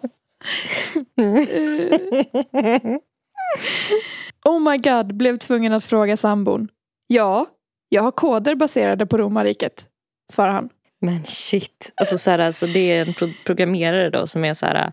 [4.45, 6.67] Oh my god, blev tvungen att fråga sambon.
[7.07, 7.45] Ja,
[7.89, 9.85] jag har koder baserade på romarriket,
[10.31, 10.69] svarar han.
[11.01, 11.91] Men shit.
[11.95, 14.91] Alltså, så här, alltså, det är en pro programmerare då som är så, här,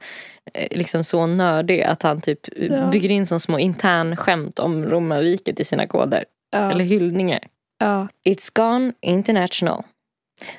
[0.70, 2.86] liksom så nördig att han typ Ja.
[2.86, 6.24] bygger in som små intern skämt om romarriket i sina koder.
[6.50, 6.70] Ja.
[6.70, 7.40] Eller hyllningar.
[7.78, 8.08] ja.
[8.28, 9.82] It's gone international.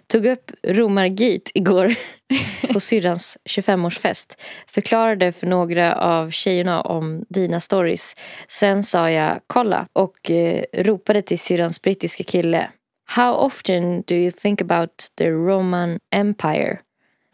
[0.08, 1.96] Tog upp Romargate igår
[2.74, 4.38] på syrrans 25-årsfest.
[4.68, 8.16] Förklarade för några av tjejerna om dina stories.
[8.48, 12.70] Sen sa jag kolla och eh, ropade till syrrans brittiska kille.
[13.08, 16.80] How often do you think about the Roman Empire?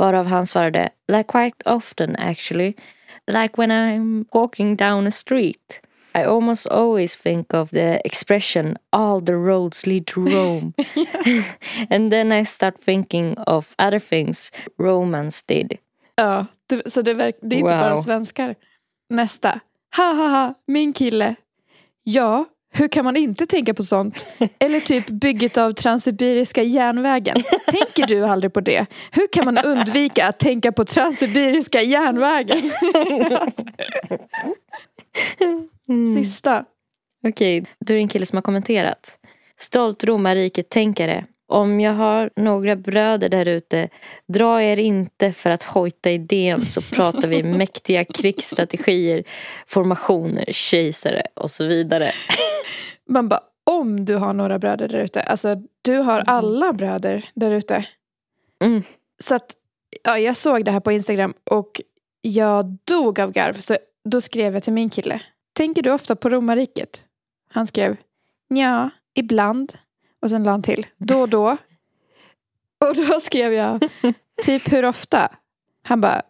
[0.02, 2.74] Varav han svarade like quite often actually.
[3.28, 5.82] Like when I'm walking down a street.
[6.16, 10.74] I almost always think of the expression all the roads lead to Rome.
[11.90, 15.78] and then I start thinking of other things Romans did.
[16.18, 16.46] ja.
[16.68, 17.80] Det, så det, verk, det är inte Wow.
[17.82, 18.56] bara svenskar.
[19.10, 19.60] Nästa.
[19.98, 21.36] Ha ha ha, min kille.
[22.04, 24.25] Ja, hur kan man inte tänka på sånt?
[24.60, 27.38] Eller typ bygget av Transsibiriska järnvägen.
[27.65, 28.86] Tänker du aldrig på det?
[29.12, 32.71] Hur kan man undvika att tänka på Transsibiriska järnvägen?
[36.15, 36.65] Sista.
[37.27, 39.17] Okej, då är en kille som har kommenterat.
[39.60, 41.25] Stolt romarriket-tänkare.
[41.47, 43.89] Om jag har några bröder där ute,
[44.27, 49.23] dra er inte för att hojta idén så pratar vi mäktiga krigsstrategier,
[49.67, 52.12] formationer, kejsare och så vidare.
[53.12, 55.21] Man bara, om du har några bröder där ute.
[55.21, 57.86] Alltså, du har alla bröder där ute.
[58.63, 58.84] Mm.
[59.19, 59.56] Så att,
[60.04, 61.82] ja, jag såg det här på Instagram och
[62.21, 63.54] jag dog av garv.
[63.54, 65.21] Så då skrev jag till min kille.
[65.54, 67.06] Tänker du ofta på romarriket?
[67.50, 67.97] Han skrev,
[68.47, 69.74] ja, ibland.
[70.21, 71.50] Och sen la han till, då och då.
[72.89, 73.89] Och då skrev jag,
[74.41, 75.32] typ hur ofta?
[75.84, 76.21] Han bara,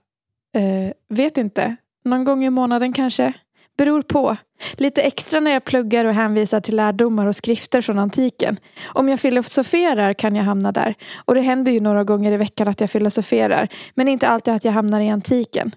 [0.53, 1.75] eh, vet inte.
[2.03, 3.33] Någon gång i månaden kanske.
[3.77, 4.37] Beror på.
[4.73, 8.59] Lite extra när jag pluggar och hänvisar till lärdomar och skrifter från antiken.
[8.85, 10.95] Om jag filosoferar kan jag hamna där.
[11.25, 13.67] Och det händer ju några gånger i veckan att jag filosoferar.
[13.95, 15.71] Men inte alltid att jag hamnar i antiken.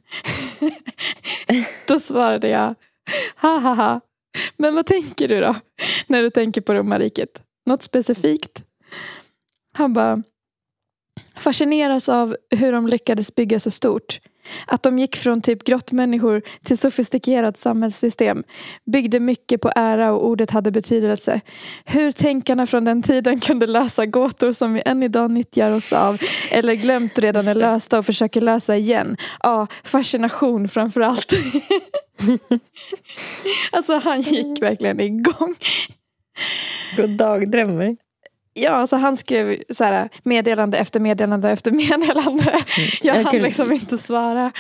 [1.89, 2.75] då svarade jag,
[3.43, 4.01] ha ha ha.
[4.57, 5.55] Men vad tänker du då?
[6.07, 7.43] När du tänker på romarriket?
[7.67, 8.65] Något specifikt?
[9.73, 10.23] Han bara,
[11.37, 14.21] fascineras av hur de lyckades bygga så stort.
[14.67, 18.43] Att de gick från typ grottmänniskor till sofistikerat samhällssystem.
[18.93, 21.41] Byggde mycket på ära och ordet hade betydelse.
[21.85, 26.19] Hur tänkarna från den tiden kunde lösa gåtor som vi än idag nyttjar oss av.
[26.51, 29.17] Eller glömt redan är lösta och försöker lösa igen.
[29.43, 31.33] Ja, fascination framför allt.
[33.73, 35.55] alltså han gick verkligen igång.
[36.97, 37.97] God dag drömmer.
[38.55, 42.65] Ja, alltså han skrev så här, meddelande efter meddelande efter meddelande.
[43.03, 44.53] Jag Jag hann liksom inte svara.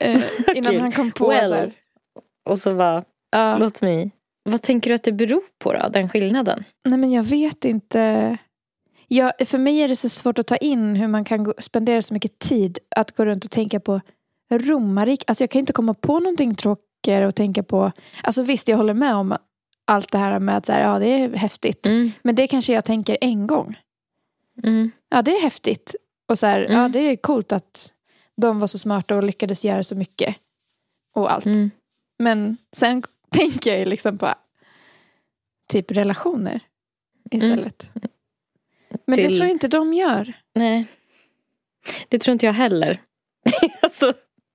[0.00, 0.10] Eh,
[0.54, 0.78] innan Okej.
[0.78, 1.48] han kom på Well.
[1.48, 1.72] så här.
[2.50, 3.58] Och så bara, Ja.
[3.58, 4.10] låt mig.
[4.50, 6.64] Vad tänker du att det beror på då, den skillnaden?
[6.88, 8.36] Nej men jag vet inte.
[9.08, 12.02] Jag, för mig är det så svårt att ta in hur man kan gå, spendera
[12.02, 14.00] så mycket tid att gå runt och tänka på
[14.52, 15.24] romarrik.
[15.26, 17.92] Alltså jag kan inte komma på någonting tråkigare att tänka på.
[18.22, 19.36] Alltså visst, jag håller med om
[19.84, 21.86] allt det här med att så här, ja, det är häftigt.
[21.86, 22.10] Mm.
[22.22, 23.80] Men det kanske jag tänker en gång.
[24.64, 24.90] Mm.
[25.08, 25.94] Ja, det är häftigt.
[26.28, 26.92] Och så här, ja, Mm.
[26.92, 27.92] det är coolt att
[28.36, 30.36] de var så smarta och lyckades göra så mycket.
[31.14, 31.46] Och allt.
[31.46, 31.70] Mm.
[32.18, 34.34] Men sen tänker jag ju liksom på
[35.68, 36.60] typ relationer
[37.30, 37.90] istället.
[37.94, 39.28] Men det Mm.
[39.28, 40.32] Till- tror jag inte de gör.
[40.54, 40.86] Nej,
[42.08, 43.00] det tror inte jag heller.
[43.82, 44.12] alltså,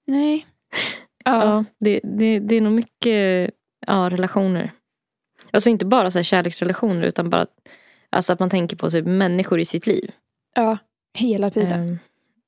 [0.08, 0.46] Nej.
[1.26, 1.44] Ja.
[1.46, 3.52] ja, det, det, det är nog mycket
[3.88, 4.72] ja, relationer.
[5.52, 7.46] Alltså inte bara så kärleksrelationer utan bara
[8.10, 10.12] alltså att man tänker på typ människor i sitt liv.
[10.56, 10.78] ja.
[11.18, 11.82] Hela tiden.
[11.82, 12.00] Ehm,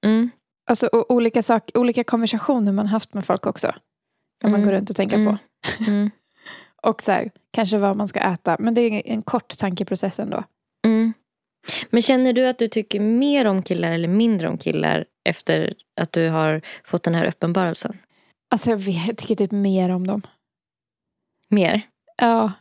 [0.05, 0.29] mm.
[0.69, 3.67] Alltså, olika, sak, olika konversationer man haft med folk också.
[4.41, 4.69] Kan man Mm.
[4.71, 5.27] gå runt och tänka Mm.
[5.27, 5.37] på.
[5.87, 6.09] Mm.
[6.83, 8.55] Och så här, kanske vad man ska äta.
[8.59, 10.43] Men det är en kort tankeprocess ändå.
[10.85, 11.13] Mm.
[11.89, 16.11] Men känner du att du tycker mer om killar eller mindre om killar efter att
[16.11, 17.97] du har fått den här uppenbarelsen?
[18.51, 20.21] Alltså jag, vet, jag tycker typ mer om dem.
[21.49, 21.81] Mer?
[22.17, 22.51] Ja.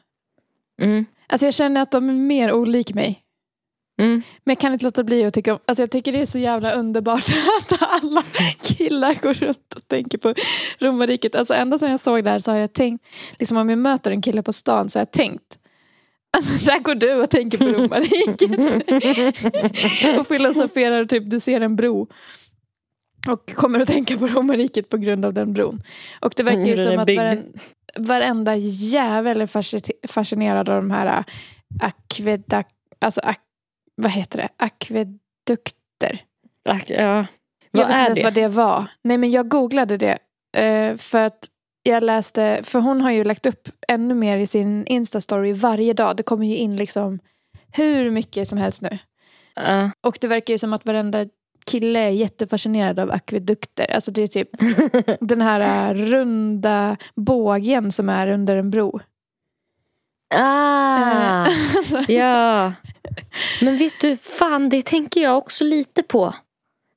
[0.80, 1.04] Mm.
[1.26, 3.24] Alltså jag känner att de är mer olik mig.
[4.00, 4.22] Mm.
[4.44, 6.38] Men jag kan inte låta bli att tycka om, alltså jag tycker det är så
[6.38, 7.24] jävla underbart
[7.60, 8.22] att alla
[8.62, 10.34] killar går runt och tänker på
[10.78, 11.34] romarriket.
[11.34, 13.06] Alltså ända sedan jag såg det här så har jag tänkt,
[13.38, 15.58] liksom om jag möter en kille på stan så har jag tänkt,
[16.36, 18.42] alltså där går du och tänker på romarriket.
[20.20, 22.08] och filosoferar, typ du ser en bro.
[23.28, 25.82] Och kommer att tänka på romarriket på grund av den bron.
[26.20, 27.52] Och det verkar ju den som att varen,
[27.96, 31.24] varenda jävel är fasci- fascinerad av de här
[31.82, 33.38] akvedak, alltså ak,
[33.96, 36.20] vad heter det, akvedukter.
[36.64, 36.78] Ja.
[36.86, 37.26] Jag
[37.72, 38.24] Vad visste inte ens det?
[38.24, 38.86] vad det var.
[39.04, 40.18] Nej men jag googlade det.
[40.56, 41.48] eh, för att
[41.82, 46.16] jag läste, för hon har ju lagt upp ännu mer i sin Insta-story varje dag.
[46.16, 47.18] Det kommer ju in liksom
[47.72, 48.98] hur mycket som helst nu.
[49.54, 49.90] Ja.
[50.06, 51.26] Och det verkar ju som att varenda
[51.70, 53.90] kille är jättefascinerad av akvedukter.
[53.90, 54.48] Alltså det är typ
[55.20, 59.00] den här äh, runda bågen som är under en bro.
[60.34, 61.46] ah.
[61.46, 62.72] Eh, alltså, Ja.
[63.60, 66.34] Men vet du, fan det tänker jag också lite på.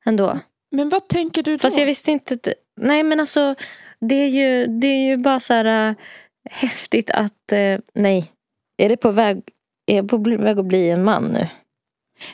[0.05, 0.39] Ändå.
[0.71, 1.59] men vad tänker du då?
[1.59, 2.53] Fast jag visste inte.
[2.81, 3.55] Nej men alltså.
[4.09, 5.95] Det är ju, det är ju bara så här äh,
[6.49, 7.51] häftigt att.
[7.51, 8.31] äh, nej.
[8.77, 9.41] Är det på väg,
[9.85, 11.47] är jag på väg att bli en man nu?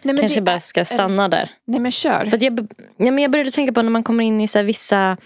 [0.01, 1.49] Nej, Kanske det, bara ska stanna där.
[1.65, 2.25] nej men kör.
[2.25, 5.17] För jag, ja, men jag började tänka på när man kommer in i så vissa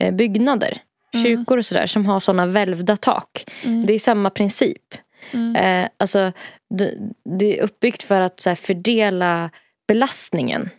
[0.00, 0.78] eh, byggnader.
[1.14, 1.24] Mm.
[1.24, 3.44] Kyrkor och sådär som har sådana välvda tak.
[3.64, 4.94] Mm, Det är samma princip.
[5.32, 6.32] mm, Eh, alltså,
[6.70, 6.94] det,
[7.38, 9.50] det är uppbyggt för att så här, fördela
[9.88, 10.70] belastningen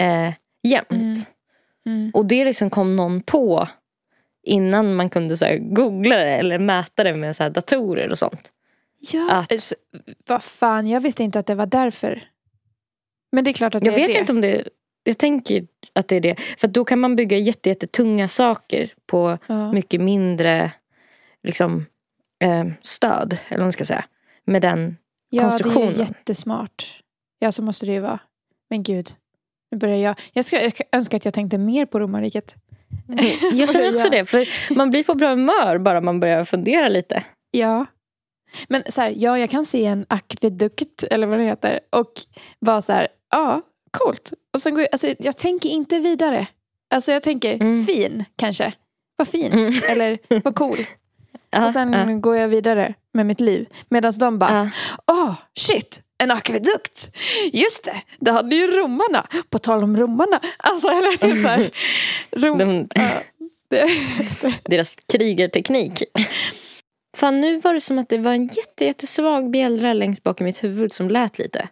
[0.00, 0.32] eh,
[0.62, 0.90] jämnt.
[0.90, 1.14] Mm.
[1.86, 2.10] mm.
[2.14, 3.68] Och det liksom kom någon på
[4.46, 8.18] innan man kunde så här, googla det eller mäta det med så här, datorer och
[8.18, 8.50] sånt.
[9.12, 9.74] Ja, Att- alltså,
[10.26, 12.22] vad fan, jag visste inte att det var därför.
[13.34, 14.20] Men det är klart att Jag det är vet det.
[14.20, 14.68] inte om det
[15.04, 16.36] jag tänker att det är det.
[16.58, 19.72] För då kan man bygga jätte, jättetunga saker på Ja.
[19.72, 20.72] mycket mindre
[21.42, 21.86] liksom,
[22.44, 23.38] eh, stöd.
[23.48, 24.04] Eller vad man ska säga.
[24.44, 24.96] Med den.
[25.30, 25.92] Ja, det är konstruktionen.
[25.92, 27.02] ju jättesmart.
[27.38, 28.18] Ja, så måste det ju vara.
[28.70, 29.08] Men gud,
[29.70, 30.20] nu börjar jag.
[30.32, 32.54] Jag skulle önska att jag tänkte mer på romarriket.
[33.52, 34.10] Jag känner också Ja.
[34.10, 34.24] det.
[34.24, 37.24] För man blir på bra humör bara man börjar fundera lite.
[37.50, 37.86] Ja.
[38.68, 42.12] Men så här, ja, jag kan se en akvedukt, eller vad det heter, och
[42.58, 44.32] vara så här, ja, coolt.
[44.52, 46.46] Och sen går jag, alltså, jag tänker inte vidare.
[46.90, 47.86] Alltså jag tänker, Mm.
[47.86, 48.72] fin kanske.
[49.16, 49.52] Vad fin.
[49.52, 49.74] Mm.
[49.90, 50.78] Eller vad cool.
[51.64, 53.66] Och sen ja, går jag vidare med mitt liv.
[53.88, 54.70] Medan de bara,
[55.06, 57.10] åh, shit, en akvedukt.
[57.52, 59.26] Just det, det hade ju romarna.
[59.50, 60.40] På tal om romarna.
[60.56, 61.70] Alltså, eller typ så här.
[62.30, 63.88] Rom, De, ja,
[64.64, 66.02] deras krigarteknik.
[67.16, 70.44] Fan, nu var det som att det var en jätte, jättesvag bjällra längst bak i
[70.44, 71.68] mitt huvud som lät lite.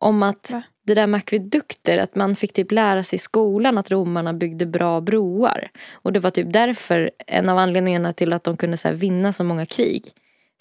[0.00, 0.62] Om att Va?
[0.86, 4.66] Det där med akvedukter, att man fick typ lära sig i skolan att romarna byggde
[4.66, 5.70] bra broar.
[5.92, 9.44] Och det var typ därför en av anledningarna till att de kunde så vinna så
[9.44, 10.12] många krig.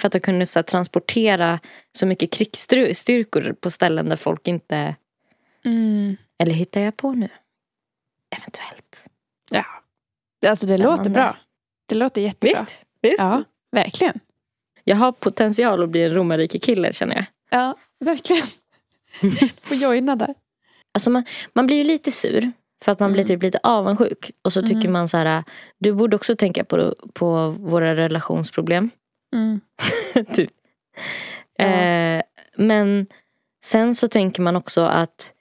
[0.01, 1.59] För att de kunde så transportera
[1.91, 4.95] så mycket krigsstyrkor på ställen där folk inte...
[5.65, 7.29] mm, Eller hittar jag på nu?
[8.37, 9.05] Eventuellt.
[9.49, 9.65] ja.
[10.47, 10.97] Alltså det Spännande.
[10.97, 11.37] låter bra.
[11.85, 12.49] Det låter jättebra.
[12.49, 12.85] Visst?
[13.01, 13.19] Visst?
[13.23, 14.19] Ja, verkligen.
[14.83, 17.25] Jag har potential att bli en romarrike-kille känner jag.
[17.49, 18.45] Ja, verkligen.
[19.63, 20.33] Får joina där.
[20.93, 21.23] Alltså man,
[21.53, 22.51] man blir ju lite sur.
[22.83, 23.27] För att man blir Mm.
[23.27, 24.31] typ lite avundsjuk.
[24.41, 24.91] Och så tycker Mm.
[24.93, 25.43] man så här.
[25.79, 28.89] Du borde också tänka på, på våra relationsproblem.
[29.35, 29.61] Mm.
[30.33, 30.49] typ.
[31.57, 31.65] Ja.
[31.65, 32.21] Eh,
[32.57, 33.07] men
[33.65, 35.33] sen så tänker man också att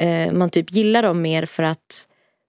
[0.00, 2.08] eh, man typ gillar dem mer för att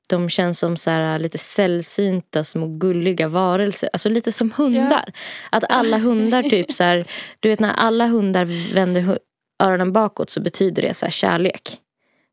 [0.10, 3.90] de känns som så här lite sällsynta små gulliga varelser.
[3.94, 5.14] Alltså lite som hundar.
[5.50, 7.06] Att alla hundar typ så här,
[7.40, 9.20] du vet när alla hundar vänder
[9.64, 11.78] öronen bakåt så betyder det så här kärlek.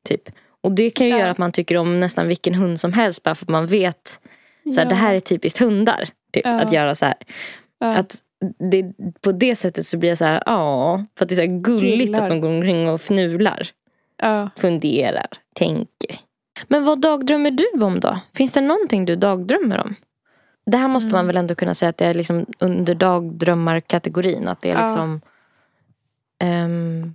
[0.09, 0.23] Typ.
[0.61, 1.19] Och det kan ju Ja.
[1.19, 4.21] göra att man tycker om nästan vilken hund som helst bara för att man vet
[4.75, 6.09] så här, det här är typiskt hundar.
[6.33, 6.61] Typ, Ja.
[6.61, 7.15] Att göra så här.
[7.79, 7.95] Ja.
[7.97, 8.17] Att
[8.71, 11.05] det, på det sättet så blir jag så här, ja.
[11.19, 12.23] För att det är så här gulligt Gillar.
[12.23, 13.69] att de går omkring och fnular.
[14.23, 14.51] ja.
[14.57, 16.17] Funderar, tänker.
[16.69, 18.21] Men vad dagdrömmer du om då?
[18.35, 19.95] Finns det någonting du dagdrömmer om?
[20.67, 21.27] Det här måste man Mm.
[21.27, 24.49] väl ändå kunna säga att det är liksom under dagdrömmarkategorin.
[24.49, 24.87] Att det är Ja.
[24.87, 25.21] liksom
[26.43, 27.15] ehm,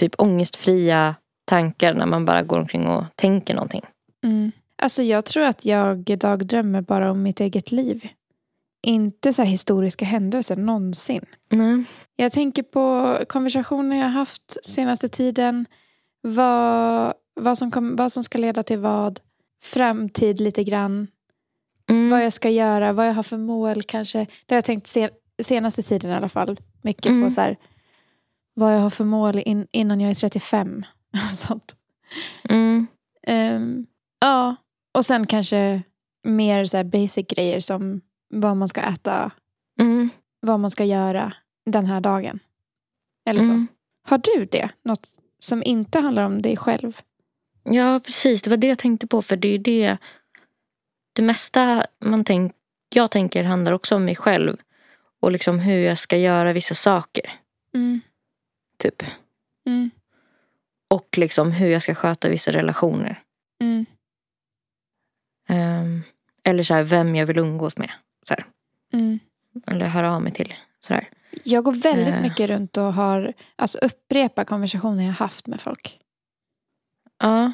[0.00, 3.82] typ ångestfria tankar när man bara går omkring och tänker någonting.
[4.24, 4.52] Mm.
[4.82, 8.08] Alltså jag tror att jag dagdrömmer bara om mitt eget liv.
[8.82, 11.24] Inte så här historiska händelser någonsin.
[11.48, 11.84] Nej.
[12.16, 15.66] Jag tänker på konversationer jag haft senaste tiden.
[16.22, 19.20] Vad, vad, som, kom, vad som ska leda till vad.
[19.62, 21.06] Framtid lite grann.
[21.90, 22.10] Mm.
[22.10, 24.18] Vad jag ska göra, vad jag har för mål kanske.
[24.18, 25.10] Det har jag tänkt se,
[25.42, 26.60] senaste tiden i alla fall.
[26.82, 27.24] Mycket Mm.
[27.24, 27.56] på så här,
[28.60, 30.84] vad jag har för mål in, innan jag är 35.
[31.12, 31.76] och Sånt.
[32.44, 32.86] Mm.
[33.26, 33.86] Ehm,
[34.20, 34.56] ja,
[34.94, 35.82] och sen kanske
[36.24, 38.00] mer så basic grejer som
[38.34, 39.30] vad man ska äta,
[39.80, 40.10] Mm.
[40.40, 41.32] vad man ska göra
[41.66, 42.38] den här dagen.
[43.26, 43.46] Eller så.
[43.50, 43.66] Mm.
[44.02, 44.70] Har du det?
[44.84, 45.08] Något
[45.38, 47.00] som inte handlar om dig själv?
[47.64, 48.42] Ja, precis.
[48.42, 49.22] Det var det jag tänkte på.
[49.22, 49.96] För det är det.
[51.12, 52.52] Det mesta man tänk,
[52.94, 54.56] jag tänker handlar också om mig själv.
[55.20, 57.30] Och liksom hur jag ska göra vissa saker.
[57.74, 58.00] Mm.
[58.80, 59.02] Typ.
[59.66, 59.90] Mm.
[60.90, 63.22] Och liksom hur jag ska sköta vissa relationer.
[63.62, 63.86] Mm.
[65.48, 66.02] Ehm,
[66.44, 67.90] eller så här, vem jag vill umgås med.
[68.28, 68.46] Så här.
[68.92, 69.18] Mm.
[69.66, 70.54] Eller höra av mig till.
[70.80, 71.08] Så här.
[71.44, 72.22] Jag går väldigt Eh.
[72.22, 75.98] mycket runt och har, alltså upprepar konversationer jag haft med folk.
[77.18, 77.52] Ja.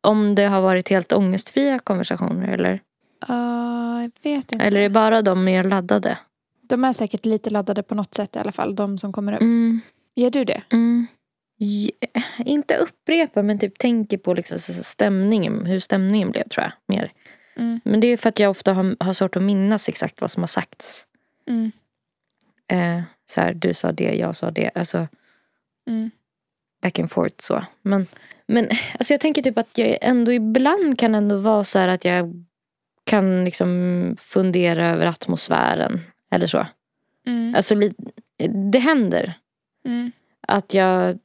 [0.00, 2.80] Om det har varit helt ångestfria konversationer eller?
[3.28, 4.64] Ja, jag vet inte.
[4.64, 6.18] Eller är bara de mer laddade?
[6.62, 9.40] De är säkert lite laddade på något sätt i alla fall, de som kommer upp.
[9.40, 9.80] Mm.
[10.18, 10.62] Gör du det?
[10.72, 11.06] Mm.
[11.56, 11.90] Ja,
[12.38, 16.72] inte upprepa men typ tänker på liksom stämningen, hur stämningen blev tror jag.
[16.86, 17.12] Mer.
[17.56, 17.80] Mm.
[17.84, 20.42] Men det är för att jag ofta har, har svårt att minnas exakt vad som
[20.42, 21.06] har sagts.
[21.48, 21.72] Mm.
[22.68, 24.70] Eh, så här, du sa det, jag sa det.
[24.74, 25.08] Alltså
[25.86, 26.10] Mm.
[26.82, 27.64] back and forth så.
[27.82, 28.06] Men,
[28.46, 32.04] men alltså jag tänker typ att jag ändå ibland kan ändå vara så här att
[32.04, 32.44] jag
[33.04, 36.00] kan liksom fundera över atmosfären.
[36.30, 36.66] Eller så.
[37.26, 37.54] Mm.
[37.54, 37.74] Alltså
[38.72, 39.34] det händer.
[39.84, 40.12] Mm.
[40.40, 41.18] Att jag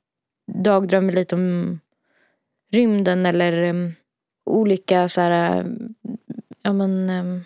[0.63, 1.79] dagdrömmer lite om
[2.71, 3.93] rymden eller um,
[4.45, 5.95] olika så här, um,
[6.61, 7.43] ja men, um,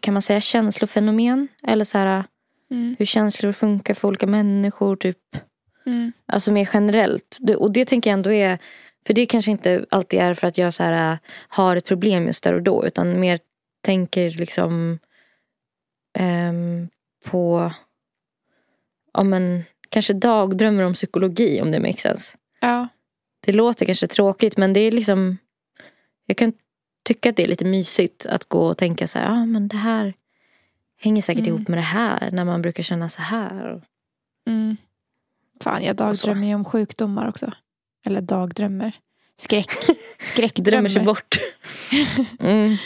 [0.00, 1.48] kan man säga känslofenomen?
[1.62, 2.24] Eller så här,
[2.70, 2.96] Mm.
[2.98, 4.96] hur känslor funkar för olika människor.
[4.96, 5.18] Typ.
[5.86, 6.12] Mm.
[6.26, 7.38] Alltså mer generellt.
[7.58, 8.58] Och det tänker jag ändå är,
[9.06, 11.18] för det kanske inte alltid är för att jag så här,
[11.48, 12.86] har ett problem just där och då.
[12.86, 13.38] Utan mer
[13.80, 14.98] tänker liksom
[16.18, 16.88] ehm,
[17.24, 17.72] på,
[19.12, 19.64] ja men
[19.94, 22.36] kanske dagdrömmar om psykologi om det makes sense.
[22.60, 22.88] Ja.
[23.46, 25.38] Det låter kanske tråkigt men det är liksom,
[26.26, 26.52] jag kan
[27.04, 29.76] tycka att det är lite mysigt att gå och tänka så här, ja men det
[29.76, 30.14] här
[31.00, 31.54] hänger säkert Mm.
[31.56, 33.82] ihop med det här när man brukar känna så här.
[34.46, 34.76] Mm.
[35.62, 37.52] Fan, jag dagdrömmer ju om sjukdomar också.
[38.06, 38.92] Eller dagdrömmer.
[39.36, 39.70] Skräck.
[40.20, 40.70] Skräckdrömmer.
[40.70, 41.36] Drömmer sig bort.
[42.40, 42.76] Mm.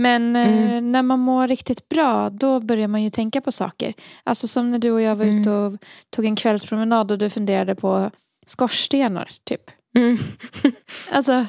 [0.00, 0.92] Men eh, Mm.
[0.92, 3.94] när man mår riktigt bra, då börjar man ju tänka på saker.
[4.24, 5.40] Alltså som när du och jag var Mm.
[5.40, 5.76] ute och
[6.10, 8.10] tog en kvällspromenad och du funderade på
[8.46, 9.70] skorstenar, typ.
[9.96, 10.18] Mm.
[11.10, 11.46] Alltså,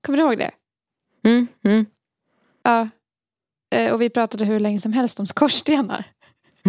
[0.00, 0.50] kommer du ihåg det?
[1.24, 1.46] Mm.
[1.64, 1.86] Mm.
[2.62, 2.88] Ja.
[3.74, 6.04] Eh, Och vi pratade hur länge som helst om skorstenar.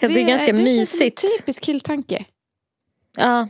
[0.00, 1.22] ja, det är ganska det känns som en mysigt.
[1.38, 2.24] typisk killtanke.
[3.16, 3.48] Ja.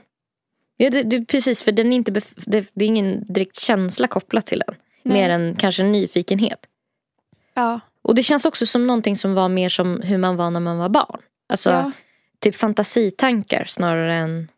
[0.76, 4.46] Ja, det, det, precis, för den är inte det, det är ingen direkt känsla kopplat
[4.46, 4.74] till den.
[5.08, 5.22] Nej.
[5.22, 6.58] Mer än kanske nyfikenhet.
[7.54, 7.80] Ja.
[8.02, 10.78] Och det känns också som någonting som var mer som hur man var när man
[10.78, 11.20] var barn.
[11.48, 11.92] Alltså Ja.
[12.38, 14.48] typ fantasitankar snarare än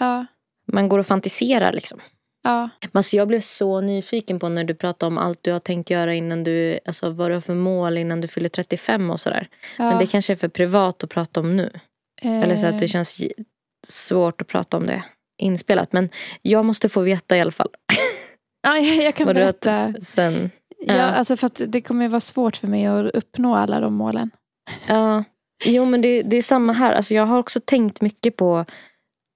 [0.00, 0.26] Ja.
[0.72, 2.00] man går och fantiserar liksom.
[2.42, 2.68] Ja.
[2.80, 5.90] Men Alltså jag blev så nyfiken på när du pratade om allt du har tänkt
[5.90, 9.48] göra innan du, alltså vad du har för mål innan du fyller 35 och sådär.
[9.78, 9.84] ja.
[9.90, 11.70] Men det kanske är för privat att prata om nu.
[12.22, 13.22] Eller så att det Eh, känns
[13.86, 15.04] svårt att prata om det
[15.38, 15.92] inspelat.
[15.92, 16.08] Men
[16.42, 17.68] jag måste få veta i alla fall.
[18.64, 19.94] ja, jag kan berätta.
[20.00, 20.50] Sen,
[20.86, 21.02] Ja, Ja.
[21.02, 24.30] alltså för att det kommer ju vara svårt för mig att uppnå alla de målen.
[24.88, 25.24] ja.
[25.64, 26.92] Jo men det, det är samma här.
[26.92, 28.64] Alltså jag har också tänkt mycket på,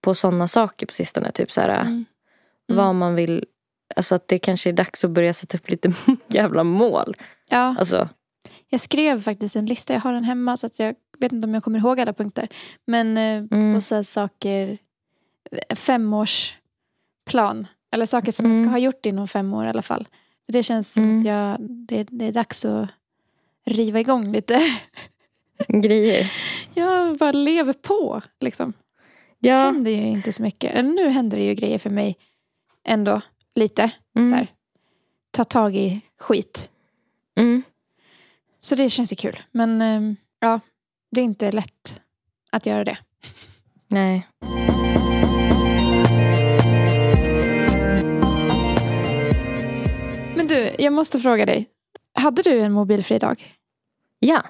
[0.05, 1.33] på sådana saker på sistone.
[1.33, 2.05] Typ så här, Mm.
[2.67, 3.45] vad man vill.
[3.97, 5.93] Alltså att det kanske är dags att börja sätta upp lite
[6.29, 7.17] jävla mål.
[7.51, 8.09] Ja, Alltså,
[8.69, 9.93] jag skrev faktiskt en lista.
[9.93, 12.49] Jag har den hemma så att jag vet inte om jag kommer ihåg alla punkter.
[12.87, 14.79] Men eh, mm, och så saker,
[15.69, 17.67] eh, femårsplan.
[17.91, 18.71] Eller saker som jag ska Mm.
[18.71, 20.09] ha gjort inom fem år i alla fall.
[20.49, 21.19] Det känns som Mm.
[21.19, 22.89] att jag, det, det är dags att
[23.67, 24.61] riva igång lite.
[25.69, 26.33] grejer.
[26.75, 28.73] Jag bara lever på liksom.
[29.39, 29.65] Det Ja.
[29.65, 30.85] händer ju inte så mycket.
[30.85, 32.17] Nu händer det ju grejer för mig
[32.85, 33.21] ändå.
[33.55, 33.91] Lite.
[34.17, 34.47] Mm, Så här,
[35.31, 36.71] ta tag i skit.
[37.37, 37.63] mm.
[38.61, 39.43] Så det känns ju kul.
[39.51, 40.61] Men ehm, ja,
[41.11, 42.01] det är inte lätt
[42.51, 42.99] att göra det.
[43.89, 44.27] Nej.
[50.79, 51.69] Jag måste fråga dig.
[52.15, 53.55] Hade du en mobilfri dag?
[54.19, 54.43] Ja.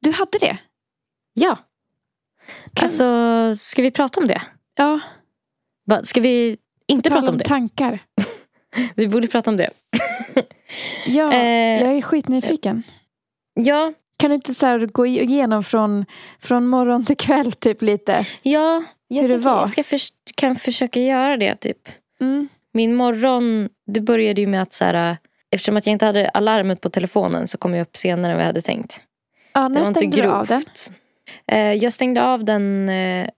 [0.00, 0.58] Du hade det?
[1.34, 1.56] Ja.
[2.74, 4.42] Kan- Alltså, ska vi prata om det?
[4.76, 5.00] Ja,
[5.86, 7.44] Va, ska vi inte tala prata om om det?
[7.44, 7.98] tankar.
[8.96, 9.70] Vi borde prata om det.
[11.06, 12.82] Ja, Eh, jag är skitnyfiken.
[13.54, 16.04] Ja, Kan du inte så gå igenom från,
[16.40, 18.26] från morgon till kväll typ lite?
[18.42, 18.84] ja.
[19.08, 19.60] Jag Hur det var?
[19.60, 21.54] Jag ska förs- kan försöka göra det.
[21.56, 21.88] typ.
[22.20, 22.48] Mm.
[22.72, 25.16] Min morgon, det började ju med att så här,
[25.54, 28.42] eftersom att jag inte hade alarmet på telefonen så kom jag upp senare än vad
[28.42, 29.00] jag hade tänkt.
[29.52, 30.64] Ja, när stängde du av den?
[31.46, 33.28] Eh, jag stängde av den eh,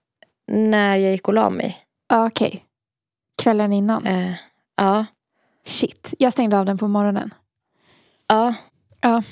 [0.51, 1.77] när jag gick och la mig.
[2.13, 2.63] Okej.
[3.43, 4.05] Kvällen innan?
[4.05, 4.33] Eh,
[4.75, 5.05] ja.
[5.65, 7.33] Shit, jag stängde av den på morgonen.
[8.27, 8.53] Ja.
[9.01, 9.23] Ja.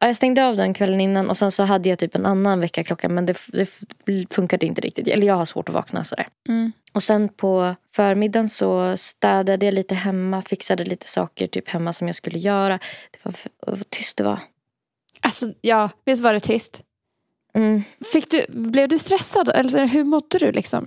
[0.00, 2.60] Ja, Jag stängde av den kvällen innan och sen så hade jag typ en annan
[2.60, 5.08] väckarklocka men det, det funkade inte riktigt.
[5.08, 6.28] Eller jag har svårt att vakna sådär.
[6.48, 6.72] Mm.
[6.92, 12.06] Och sen på förmiddagen så städade jag lite hemma, fixade lite saker typ hemma som
[12.06, 12.78] jag skulle göra.
[13.10, 13.34] Det var
[13.66, 14.40] vad tyst det var.
[15.20, 16.82] Alltså, ja, visst var det tyst?
[17.54, 17.82] Mm.
[18.12, 19.48] Fick du, blev du stressad?
[19.48, 20.86] Eller hur mådde du liksom?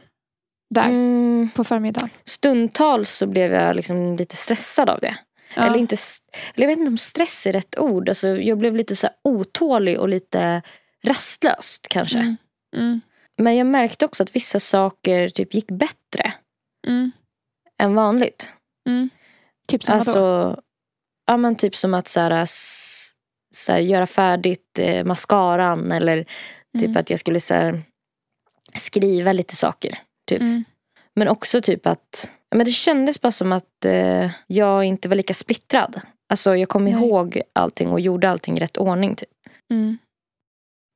[0.70, 1.49] Där, Mm.
[1.55, 2.09] på förmiddagen?
[2.26, 5.18] Stundtals så blev jag liksom lite stressad av det.
[5.56, 5.64] Ja.
[5.66, 5.95] Eller, inte,
[6.56, 8.10] eller jag vet inte om stress är rätt ord.
[8.10, 10.62] Alltså, jag blev lite så här otålig och lite
[11.04, 12.18] rastlöst kanske.
[12.20, 12.36] Mm.
[12.76, 13.01] Mm.
[13.38, 16.34] Men jag märkte också att vissa saker typ gick bättre
[16.88, 17.12] Mm.
[17.80, 18.49] än vanligt.
[18.89, 19.10] Mm.
[19.68, 19.95] Typ som?
[19.95, 20.58] Alltså,
[21.26, 22.45] ja men typ som att så här,
[23.56, 26.24] så här, göra färdigt eh, mascaran eller
[26.80, 26.97] typ Mm.
[26.97, 27.82] att jag skulle så här,
[28.74, 29.99] skriva lite saker.
[30.28, 30.41] Typ.
[30.41, 30.64] Mm.
[31.16, 35.34] Men också typ att men det kändes bara som att eh, jag inte var lika
[35.34, 36.01] splittrad.
[36.30, 36.93] Alltså jag kom Nej.
[36.93, 39.16] ihåg allting och gjorde allting i rätt ordning.
[39.16, 39.30] Typ.
[39.72, 39.97] Mm.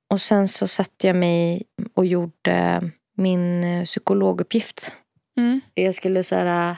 [0.10, 4.92] Och sen så satte jag mig och gjorde min eh, psykologuppgift.
[5.38, 5.62] Mm.
[5.74, 6.76] Jag skulle så här, eh,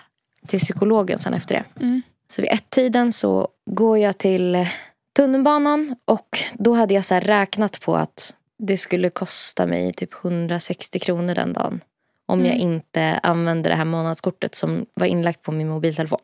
[0.47, 1.85] till psykologen sen efter det.
[1.85, 2.01] Mm.
[2.29, 4.67] Så vid ett-tiden så går jag till
[5.15, 10.99] tunnelbanan och då hade jag så räknat på att det skulle kosta mig typ 160
[10.99, 11.81] kronor den dagen.
[12.29, 12.71] Om jag Mm.
[12.71, 16.19] inte använde det här månadskortet som var inlagt på min mobiltelefon.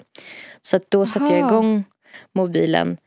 [0.62, 1.50] Så då satte jag Aha.
[1.50, 1.84] igång
[2.34, 2.98] mobilen,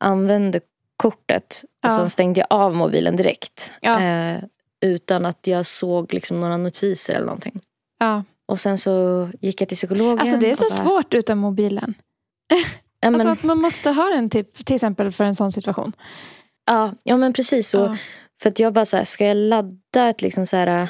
[0.00, 0.60] använde
[0.96, 1.96] kortet och Ja.
[1.96, 3.72] sen stängde jag av mobilen direkt.
[3.80, 4.02] Ja.
[4.02, 4.38] Eh,
[4.80, 7.60] utan att jag såg liksom några notiser eller någonting.
[7.98, 8.24] Ja.
[8.46, 10.18] Och sen så gick jag till psykologen.
[10.18, 11.94] Alltså det är och så bara, svårt utan mobilen.
[13.00, 15.92] Ja, men, Alltså att man måste ha den typ, till exempel för en sån situation.
[16.66, 17.68] ja, ja men precis.
[17.68, 17.96] Så, Ja.
[18.42, 20.88] För att jag bara så här, ska jag ladda ett liksom så här,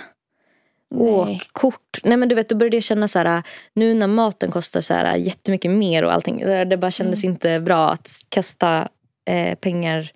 [0.91, 1.41] Nej.
[1.43, 1.99] åkkort?
[2.05, 4.95] Nej men du vet, då började jag känna så här, nu när maten kostar så
[4.95, 6.41] här jättemycket mer och allting.
[6.69, 7.33] Det bara kändes Mm.
[7.33, 8.89] inte bra att kasta
[9.25, 10.11] eh, pengar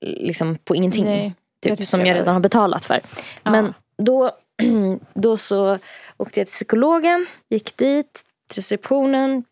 [0.00, 1.04] liksom på ingenting.
[1.04, 1.32] Nej, jag
[1.70, 3.02] typ, tycker som jag redan har betalat för.
[3.42, 3.50] Ja.
[3.50, 4.30] Men då,
[5.14, 5.78] då så
[6.16, 9.44] åkte jag till psykologen, gick dit till receptionen,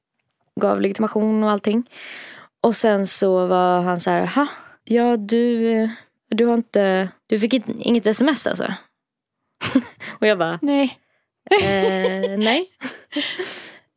[0.61, 1.85] gav legitimation och allting.
[2.61, 4.47] Och sen så var han så här, ha,
[4.85, 5.91] ja du,
[6.29, 8.75] du har inte, du fick inget sms alltså?
[10.21, 10.99] och jag bara, Nej.
[11.51, 12.71] eh, nej.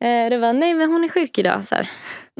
[0.00, 1.64] eh, det var, nej men hon är sjuk idag.
[1.64, 1.76] Så.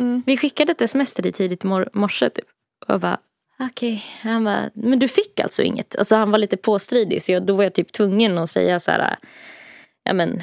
[0.00, 0.22] Mm.
[0.26, 2.44] Vi skickade ett sms till dig tidigt i mor- morse typ.
[2.86, 3.18] Och jag bara,
[3.58, 4.04] okej.
[4.22, 5.96] Han bara, men du fick alltså inget?
[5.96, 8.90] Alltså han var lite påstridig så jag, då var jag typ tvungen att säga så
[8.90, 9.16] här,
[10.04, 10.42] ja men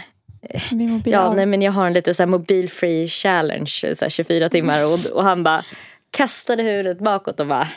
[0.71, 4.49] mobil Ja, nej, men jag har en lite så här mobilfree challenge, så här 24
[4.49, 4.85] timmar.
[4.85, 5.65] Och, och han bara
[6.11, 7.67] kastade huvudet bakåt och bara...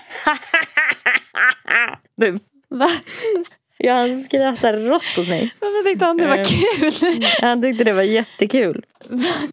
[2.17, 2.39] du,
[2.69, 2.91] Va?
[3.81, 5.51] Ja, han skrattade rått åt mig.
[5.61, 6.45] Varför tyckte han det var Ehm.
[6.45, 7.25] kul?
[7.41, 8.85] Han tyckte det var jättekul.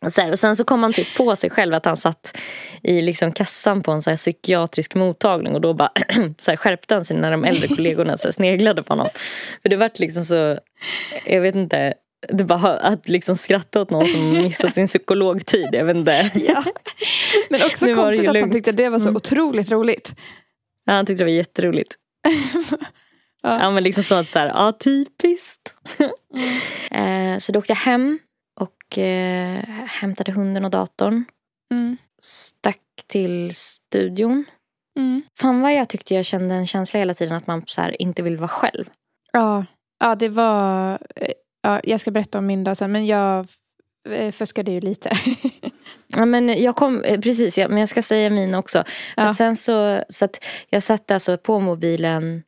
[0.01, 2.37] Och, så här, och sen så kom han typ på sig själv att han satt
[2.83, 5.53] i liksom kassan på en så här psykiatrisk mottagning.
[5.53, 5.91] Och då bara
[6.37, 9.09] så här skärpte han sig när de äldre kollegorna så här sneglade på honom.
[9.61, 10.59] För det vart liksom så,
[11.25, 11.93] jag vet inte.
[12.29, 15.69] Det bara att liksom skratta åt någon som missat sin psykologtid.
[15.71, 16.31] Jag vet inte.
[16.47, 16.63] Ja.
[17.49, 18.53] Men också Nu konstigt att han lugnt.
[18.53, 19.15] tyckte det var så Mm.
[19.17, 20.15] otroligt roligt.
[20.85, 21.95] Ja, han tyckte det var jätteroligt.
[23.47, 23.59] Ja.
[23.61, 25.75] Ja men liksom så att så här, ja typiskt.
[26.91, 28.19] eh, så då åkte jag hem
[28.59, 31.23] och eh, hämtade hunden och datorn.
[31.71, 31.97] Mm.
[32.21, 34.45] Stack till studion.
[34.99, 35.21] Mm.
[35.39, 38.21] Fan vad jag tyckte jag kände en känsla hela tiden att man så här, inte
[38.21, 38.85] vill vara själv.
[39.31, 39.65] Ja.
[39.99, 40.91] ja, det var...
[41.15, 41.31] eh,
[41.61, 43.47] Ja, jag ska berätta om min dag sen, men jag
[44.31, 45.11] fuskade ju lite.
[46.15, 48.83] Ja, men jag kom, precis, ja, men jag ska säga mina också.
[49.15, 49.33] För Ja.
[49.33, 50.27] sen så, så
[50.69, 52.43] jag satt alltså på mobilen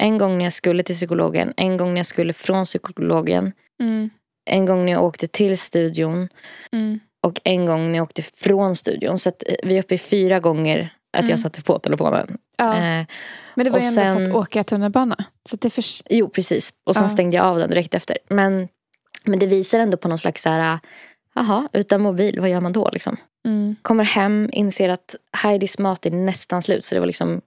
[0.00, 4.10] en gång när jag skulle till psykologen, en gång när jag skulle från psykologen, Mm.
[4.50, 6.28] en gång när jag åkte till studion
[6.72, 7.00] Mm.
[7.22, 9.18] och en gång när jag åkte från studion.
[9.18, 11.30] Så att eh, vi är uppe i fyra gånger att Mm.
[11.30, 12.38] jag satte på telefonen.
[12.56, 12.74] Ja.
[12.74, 13.06] Eh,
[13.54, 15.16] Men det var ju ändå sen- fått åka tunnelbana.
[15.48, 16.72] Så att det förs- jo, precis.
[16.84, 17.08] Och sen Ja.
[17.08, 18.18] stängde jag av den direkt efter.
[18.28, 18.68] Men,
[19.24, 20.78] men det visar ändå på någon slags så här,
[21.34, 23.16] jaha, utan mobil, vad gör man då liksom?
[23.46, 23.76] mm.
[23.82, 26.84] Kommer hem, inser att Heidis mat är nästan slut.
[26.84, 27.40] Så det var liksom,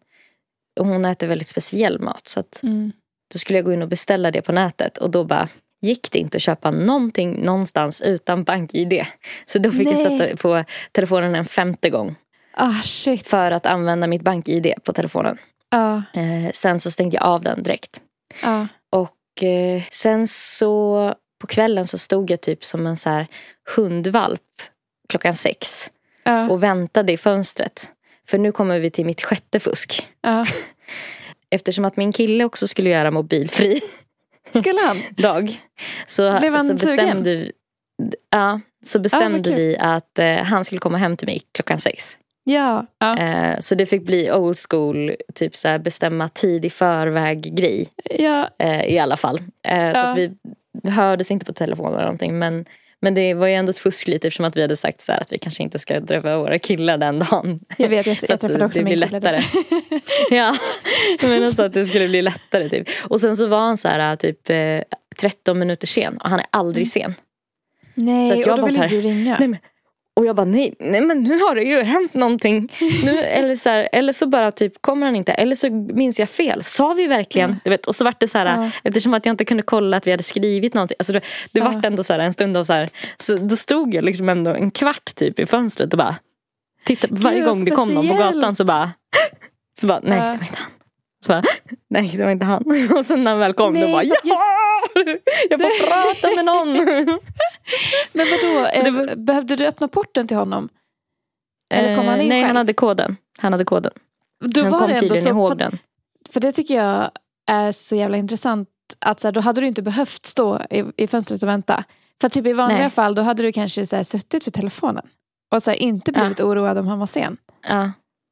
[0.85, 2.27] hon äter väldigt speciell mat.
[2.27, 2.91] Så att Mm.
[3.33, 4.97] då skulle jag gå in och beställa det på nätet.
[4.97, 5.49] Och då bara
[5.81, 9.05] gick det inte att köpa någonting någonstans utan bank-id.
[9.45, 10.19] Så då fick jag Nej.
[10.19, 12.15] sätta på telefonen en femte gång.
[12.53, 13.27] Ah, shit.
[13.27, 15.37] För att använda mitt bank-id på telefonen.
[16.13, 18.01] Eh, sen så stängde jag av den direkt.
[18.43, 18.67] ja.
[18.89, 23.27] Och eh, sen så på kvällen så stod jag typ som en så här
[23.75, 24.41] hundvalp
[25.09, 25.91] klockan sex.
[26.23, 27.91] ja, Och väntade i fönstret.
[28.29, 30.07] För nu kommer vi till mitt sjätte fusk.
[30.21, 30.45] ja.
[31.49, 33.79] Eftersom att min kille också skulle göra mobilfri
[34.49, 34.97] Skulle han?
[35.17, 35.61] dag.
[36.05, 37.51] Så, Blev han så bestämde, vi,
[38.29, 39.55] ja, så bestämde kul.
[39.55, 42.17] vi att eh, han skulle komma hem till mig klockan sex.
[42.43, 42.85] Ja.
[42.99, 43.17] ja.
[43.17, 47.87] Eh, så det fick bli old school, typ så här bestämma tid i förväg grej.
[48.03, 48.49] ja.
[48.59, 49.37] Eh, I alla fall.
[49.63, 50.03] Eh, Så Ja.
[50.03, 50.31] att vi
[50.89, 52.39] hördes inte på telefon eller någonting.
[52.39, 52.65] Men,
[53.01, 55.31] men det var ju ändå ett fusk lite eftersom att vi hade sagt så att
[55.33, 57.59] vi kanske inte ska träffa våra killar den dagen.
[57.77, 59.07] Jag vet, jag, jag att träffade också det min kille.
[59.11, 59.41] lättare.
[60.31, 60.55] ja,
[61.21, 62.87] men alltså att det skulle bli lättare typ.
[63.03, 64.81] Och sen så var han så här typ eh,
[65.21, 67.13] 13 minuter sen och han är aldrig Mm.
[67.13, 67.15] sen.
[67.93, 69.35] Nej, Så att jag och då ville du ringa.
[69.39, 69.59] Nej, men,
[70.17, 72.71] Och jag bara nej, nej men nu har det ju hänt någonting.
[73.05, 75.31] Nu, eller, så här, eller så bara typ kommer han inte.
[75.33, 76.63] Eller så minns jag fel.
[76.63, 77.49] Sa vi verkligen?
[77.49, 77.59] Mm.
[77.63, 78.71] Du vet, och så vart det så här, Ja.
[78.83, 80.95] eftersom att jag inte kunde kolla att vi hade skrivit någonting.
[80.99, 81.71] Alltså det det Ja.
[81.71, 82.89] vart ändå så här en stund av så här.
[83.17, 86.15] Så då stod jag liksom ändå en kvart typ i fönstret och bara
[86.85, 87.13] tittade.
[87.15, 88.91] Varje vad gång det kom någon på gatan så bara.
[89.79, 90.23] Så bara nej Ja.
[90.23, 90.71] det var inte han.
[91.27, 91.43] Så bara,
[91.89, 92.63] nej det var inte han.
[92.97, 94.35] Och sen när han väl kom då Nej, bara för ja!
[94.35, 95.07] att
[95.49, 96.73] Jag får prata med någon.
[98.13, 100.69] Men vadå, Så eh, var- behövde du öppna porten till honom?
[101.73, 102.47] Eller kom han in Eh, Nej själv?
[102.47, 103.17] han hade koden.
[103.37, 103.91] Han hade koden.
[104.45, 105.77] Då han var kom det tydligen så, ihåg för, den.
[106.29, 107.11] för det tycker jag
[107.51, 108.69] är så jävla intressant.
[108.99, 111.83] Att så här, då hade du inte behövt stå i, i fönstret och vänta.
[112.21, 112.89] För typ i vanliga Nej.
[112.89, 115.05] fall då hade du kanske så här, suttit vid telefonen.
[115.55, 116.19] Och så här, inte Ja.
[116.19, 117.37] blivit oroad om han var sen.
[117.67, 117.91] Ja.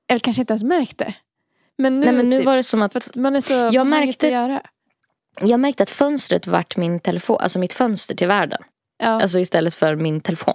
[0.09, 1.13] Eller kanske inte ens märkt det.
[1.77, 4.27] Men nu, Nej men nu typ, var det som att man är så inget märkte-
[4.27, 4.61] göra.
[5.41, 8.61] jag märkte att fönstret vart min telefon, alltså mitt fönster till världen.
[8.97, 10.53] Ja, Alltså istället för min telefon.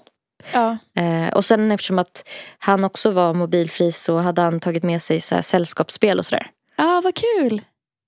[0.53, 5.03] ja, Eh, och sen eftersom att han också var mobilfri så hade han tagit med
[5.03, 6.51] sig så här sällskapsspel och sådär.
[6.77, 7.62] ja, vad kul.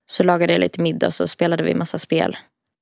[0.07, 2.37] Så lagade jag lite middag och så spelade vi massa spel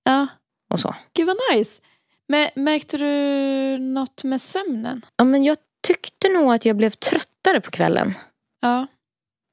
[0.05, 0.27] Ja,
[0.71, 0.95] och så.
[1.15, 1.81] gud vad nice.
[2.29, 5.05] Men märkte du något med sömnen?
[5.17, 5.57] Ja men jag
[5.87, 8.15] tyckte nog att jag blev tröttare på kvällen.
[8.61, 8.87] Ja,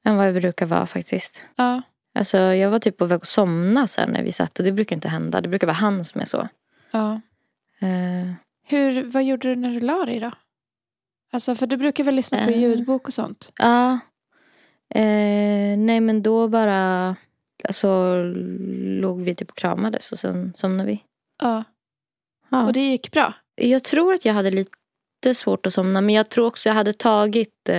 [0.04, 1.42] Än vad jag brukar vara faktiskt.
[1.56, 1.82] ja,
[2.14, 4.96] Alltså jag var typ på väg att somna sen när vi satt och det brukar
[4.96, 5.40] inte hända.
[5.40, 6.48] Det brukar vara han som är så.
[6.90, 7.20] ja.
[7.80, 8.32] Eh,
[8.64, 10.30] Hur, vad gjorde du när du la dig då?
[11.32, 12.60] Alltså för du brukar väl lyssna på Eh.
[12.60, 13.52] ljudbok och sånt?
[13.58, 13.92] Ja.
[14.94, 17.16] Eh, nej men då bara
[17.64, 18.14] alltså,
[19.00, 21.04] låg vi typ och kramades och sen somnade vi.
[21.42, 21.64] Ja.
[22.50, 22.66] Ja.
[22.66, 23.34] Och det gick bra?
[23.54, 26.92] Jag tror att jag hade lite svårt att somna men jag tror också jag hade
[26.92, 27.70] tagit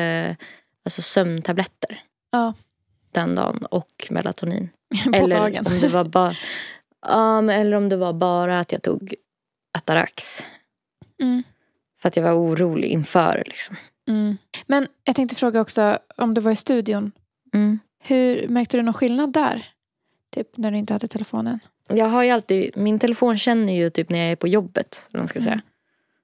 [0.86, 2.02] alltså sömntabletter
[2.32, 2.54] Ja.
[3.12, 4.70] den dagen och melatonin.
[5.04, 5.66] På eller dagen?
[5.68, 6.36] om det var bara
[7.42, 9.16] men eller om det var bara att jag tog
[9.74, 10.44] Atarax.
[11.22, 11.44] Mm.
[12.02, 13.44] För att jag var orolig inför.
[13.46, 13.76] Liksom.
[14.08, 14.38] Mm.
[14.68, 17.12] Men jag tänkte fråga också om du var i studion.
[17.54, 17.80] Mm.
[18.00, 19.66] Hur Märkte du någon skillnad där?
[20.30, 21.60] Typ när du inte hade telefonen?
[21.88, 25.10] Jag har ju alltid, min telefon känner ju typ när jag är på jobbet.
[25.14, 25.54] Eller ska säga.
[25.54, 25.66] Mm.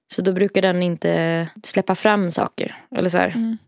[0.06, 2.82] Så då brukar den inte släppa fram saker.
[2.90, 3.58] Eller så här, Mm.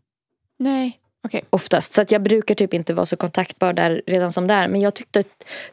[0.57, 1.45] Nej, okej.
[1.51, 1.93] oftast.
[1.93, 4.69] Så att jag brukar typ inte vara så kontaktbar där redan som där.
[4.69, 5.23] Men jag tyckte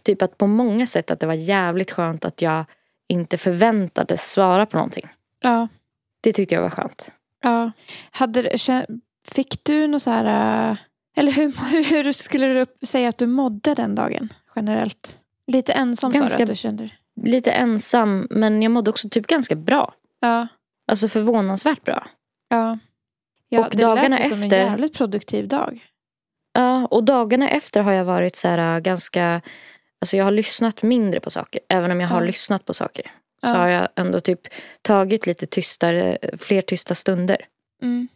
[0.04, 2.66] typ att på många sätt att det var jävligt skönt att jag
[3.08, 5.08] inte förväntades svara på någonting.
[5.40, 5.68] Ja.
[6.22, 7.12] Det tyckte jag var skönt.
[7.44, 7.72] ja.
[8.12, 8.58] Hade,
[9.28, 10.70] fick du något så här...
[10.72, 10.78] äh,
[11.18, 15.20] Eller hur, hur skulle du säga att du mådde den dagen generellt?
[15.48, 16.90] Lite ensam sa Ganska- du att du kände?
[17.22, 19.94] Lite ensam men jag mådde också typ ganska bra.
[20.20, 20.48] Ja.
[20.88, 22.08] Alltså förvånansvärt bra.
[22.50, 22.78] ja.
[23.56, 25.86] Ja Och det dagarna lät ju som en jävligt produktiv dag.
[26.54, 29.42] Ja, och dagarna efter har jag varit så här äh, ganska...
[30.02, 31.62] Alltså jag har lyssnat mindre på saker.
[31.70, 32.28] Även om jag har Ja.
[32.28, 33.06] lyssnat på saker.
[33.42, 33.54] Så Ja.
[33.54, 34.40] har jag ändå typ
[34.82, 37.38] tagit lite tystare, fler tysta stunder.
[37.82, 38.08] Mm.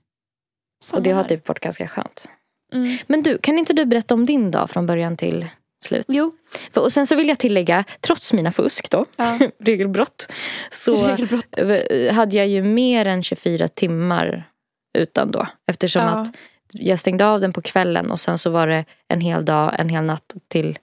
[0.94, 2.26] Och det har typ varit ganska skönt.
[2.74, 2.98] Mm.
[3.08, 5.48] Men du, kan inte du berätta om din dag från början till
[5.86, 6.06] slut?
[6.08, 6.32] Jo.
[6.72, 9.40] För, och sen så vill jag tillägga, trots mina fusk då, Ja.
[9.60, 10.32] regelbrott.
[10.72, 11.60] Så Regelbrott.
[12.12, 14.50] hade jag ju mer än 24 timmar
[15.00, 15.48] utan då.
[15.68, 16.10] Eftersom Ja.
[16.10, 16.28] att
[16.72, 19.90] jag stängde av den på kvällen och sen så var det en hel dag, en
[19.90, 20.80] hel natt till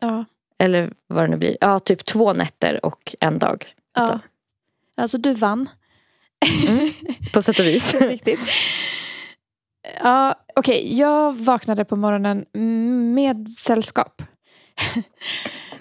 [0.00, 0.24] Ja.
[0.58, 1.56] Eller vad det nu blir.
[1.60, 3.66] Ja, typ två nätter och en dag.
[3.94, 4.18] ja.
[4.96, 5.68] Alltså du vann.
[6.68, 6.90] Mm.
[7.32, 7.94] På sätt och vis.
[8.00, 8.40] Riktigt.
[10.02, 10.98] Ja, okej.
[10.98, 12.44] Jag vaknade på morgonen
[13.14, 14.22] med sällskap.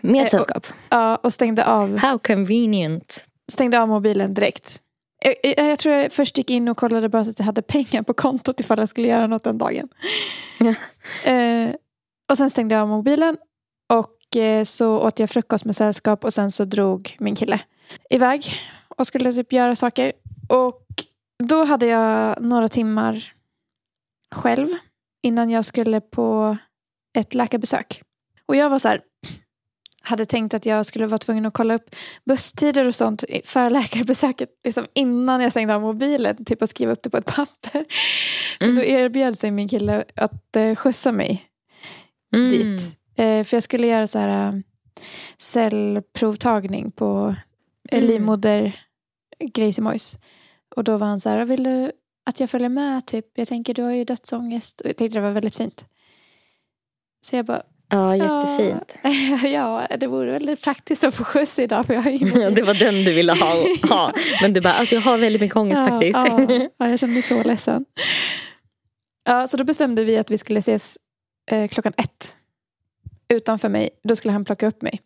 [0.02, 0.68] Med Eh, sällskap.
[0.90, 3.26] Ja, och stängde av, How convenient.
[3.52, 4.82] stängde av mobilen direkt.
[5.20, 7.62] Jag, jag, jag tror jag först gick in och kollade bara så att jag hade
[7.62, 9.90] pengar på kontot ifall jag skulle göra något den dagen.
[11.26, 11.76] Eh,
[12.30, 13.38] och sen stängde jag av mobilen
[13.90, 17.60] och eh, så åt jag frukost med sällskap och sen så drog min kille
[18.10, 18.54] iväg
[18.88, 20.14] och skulle typ göra saker.
[20.50, 20.86] Och
[21.44, 23.34] då hade jag några timmar
[24.36, 24.68] själv
[25.24, 26.58] innan jag skulle på
[27.18, 28.02] ett läkarbesök.
[28.46, 29.02] Och jag var så här,
[30.08, 31.96] hade tänkt att jag skulle vara tvungen att kolla upp
[32.26, 36.46] busstider och sånt för läkarbesöket liksom innan jag stängde av mobilen.
[36.46, 37.86] Typ att skriva upp det på ett papper.
[38.60, 38.96] Men då Mm.
[39.00, 41.44] erbjöd sig min kille att eh, skjutsa mig
[42.36, 42.50] Mm.
[42.50, 42.82] dit.
[43.16, 44.54] Eh, för jag skulle göra så här eh,
[45.38, 47.36] cellprovtagning på
[47.90, 48.10] eh, Mm.
[48.12, 48.80] livmoder
[49.54, 50.18] grejsimojs.
[50.76, 51.92] Och då var han så här, vill du
[52.26, 53.06] att jag följer med?
[53.08, 53.26] Typ?
[53.34, 54.82] Jag tänker du har ju dödsångest.
[54.82, 55.86] Och jag tyckte det var väldigt fint.
[57.22, 58.98] Så jag bara, Ja, jättefint.
[59.44, 62.74] Ja, det vore väldigt praktiskt att få skjuts idag för jag har ingen det var
[62.74, 63.54] den du ville ha.
[63.90, 64.14] ha.
[64.42, 66.18] Men du bara, alltså jag har väldigt mycket ångest ja, faktiskt.
[66.18, 67.86] Ja, ja, jag kände mig så ledsen.
[69.24, 70.98] Ja, så då bestämde vi att vi skulle ses
[71.52, 72.36] eh, klockan ett.
[73.30, 73.90] Utanför mig.
[74.04, 75.02] Då skulle han plocka upp mig.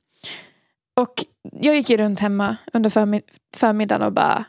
[0.96, 3.24] Och jag gick ju runt hemma under förmid-
[3.56, 4.46] förmiddagen och bara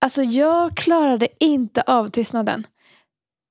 [0.00, 2.66] Alltså jag klarade inte av tystnaden.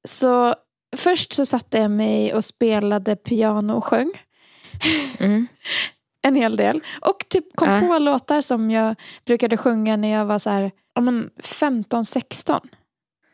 [0.08, 0.56] Så
[0.96, 4.12] först så satte jag mig och spelade piano och sjöng.
[5.20, 5.48] Mm.
[6.22, 6.84] En hel del.
[7.02, 7.82] Och typ kom Ja.
[7.82, 12.60] på låtar som jag brukade sjunga när jag var så här, ja, men 15-16.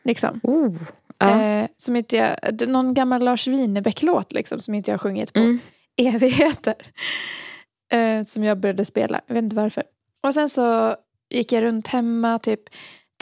[0.04, 0.40] Liksom.
[0.42, 0.76] Oh.
[1.18, 1.40] Ja.
[1.42, 5.38] Eh, som inte jag, någon gammal Lars Winnerbäck-låt liksom, som inte jag har sjungit på
[5.40, 5.58] Mm.
[5.96, 6.74] evigheter.
[7.92, 9.20] Eh, som jag började spela.
[9.26, 9.82] Jag vet inte varför.
[10.22, 10.96] Och sen så
[11.30, 12.60] gick jag runt hemma, typ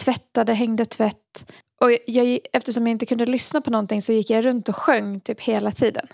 [0.05, 1.53] tvättade, hängde tvätt.
[1.83, 5.21] Och jag, eftersom jag inte kunde lyssna på någonting så gick jag runt och sjöng
[5.21, 6.07] typ hela tiden.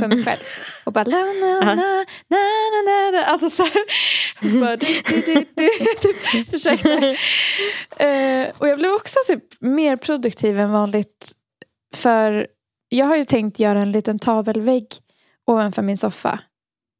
[0.00, 0.40] För mig själv.
[0.84, 2.38] Och bara la na na na
[2.86, 3.84] na na Alltså så här.
[4.42, 5.68] Och bara, du, du, du, du,
[6.00, 7.16] typ, försökte.
[7.96, 11.32] Eh, och jag blev också typ mer produktiv än vanligt.
[11.94, 12.46] För
[12.88, 14.86] jag har ju tänkt göra en liten tavelvägg
[15.46, 16.40] ovanför min soffa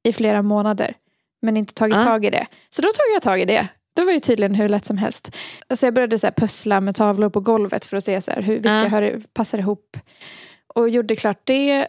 [0.04, 0.94] i flera månader.
[1.42, 2.04] Men inte tagit Ja.
[2.04, 2.46] tag i det.
[2.68, 3.68] Så då tog jag tag i det.
[3.98, 5.36] Det var ju tydligen hur lätt som helst.
[5.68, 8.42] Alltså jag började så här pussla med tavlor på golvet för att se så här
[8.42, 8.88] hur, vilka Ja.
[8.88, 9.96] hör, passar ihop.
[10.74, 11.86] Och gjorde klart det.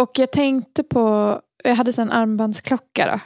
[0.00, 3.20] Och jag tänkte på, jag hade så en armbandsklocka då.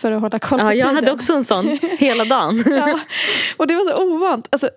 [0.00, 0.94] För att hålla koll på Ja, jag tiden.
[0.94, 2.62] hade också en sån hela dagen.
[2.66, 2.98] Ja,
[3.56, 4.48] och det var så ovant.
[4.50, 4.70] Alltså,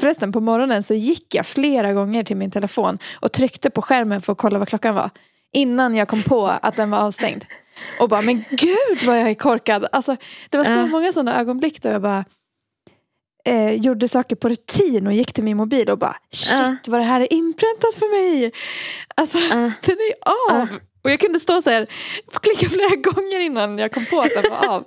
[0.00, 4.22] förresten, på morgonen så gick jag flera gånger till min telefon och tryckte på skärmen
[4.22, 5.10] för att kolla vad klockan var.
[5.52, 7.44] Innan jag kom på att den var avstängd.
[8.00, 9.86] Och bara, men gud vad jag är korkad.
[9.92, 10.16] Alltså,
[10.50, 10.86] det var så Ja.
[10.86, 12.24] många sådana ögonblick där jag bara
[13.44, 16.76] eh, gjorde saker på rutin och gick till min mobil och bara, shit Ja.
[16.86, 18.52] vad det här är inpräntat för mig.
[19.14, 19.56] Alltså, Ja.
[19.56, 20.14] den är
[20.60, 20.68] av.
[21.02, 21.86] Och jag kunde stå så här
[22.34, 24.84] och klicka flera gånger innan jag kom på att den var av.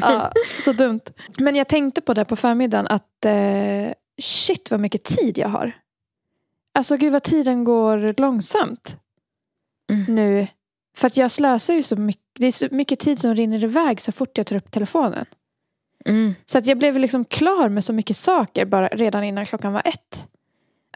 [0.00, 0.32] ja,
[0.64, 1.00] så dumt.
[1.38, 5.72] Men jag tänkte på det på förmiddagen att eh, shit vad mycket tid jag har.
[6.74, 8.96] Alltså gud vad tiden går långsamt
[9.92, 10.14] Mm.
[10.14, 10.46] nu.
[10.96, 12.22] För att jag slösar ju så mycket.
[12.38, 15.26] Det är så mycket tid som rinner iväg så fort jag tar upp telefonen.
[16.04, 16.34] Mm.
[16.46, 19.82] Så att jag blev liksom klar med så mycket saker bara redan innan klockan var
[19.84, 20.28] ett.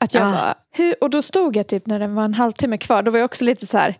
[0.00, 0.32] Att jag Ah.
[0.32, 0.94] bara, hur?
[1.00, 3.02] Och då stod jag typ när det var en halvtimme kvar.
[3.02, 3.98] Då var jag också lite så här.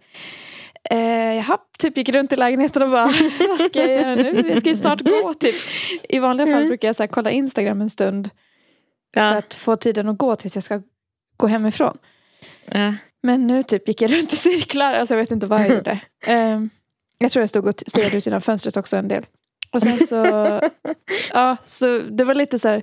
[0.90, 3.05] Eh, jaha, typ gick runt i lägenheten och bara,
[3.59, 4.49] vad ska jag göra nu?
[4.49, 5.55] Jag ska ju snart gå typ.
[6.09, 6.68] I vanliga fall Mm.
[6.68, 8.30] brukar jag så här, kolla Instagram en stund.
[9.14, 9.34] För Ja.
[9.36, 10.82] att få tiden att gå tills jag ska
[11.36, 11.99] gå hemifrån.
[12.66, 12.94] Ja.
[13.27, 14.95] Men nu typ gick jag runt i cirklar.
[14.95, 16.01] Alltså jag vet inte vad jag gjorde.
[16.27, 16.70] Ehm,
[17.18, 19.27] jag tror jag stod och stirrade ut genom fönstret också en del.
[19.72, 20.16] Och sen så,
[21.33, 22.83] ja, så det var lite så här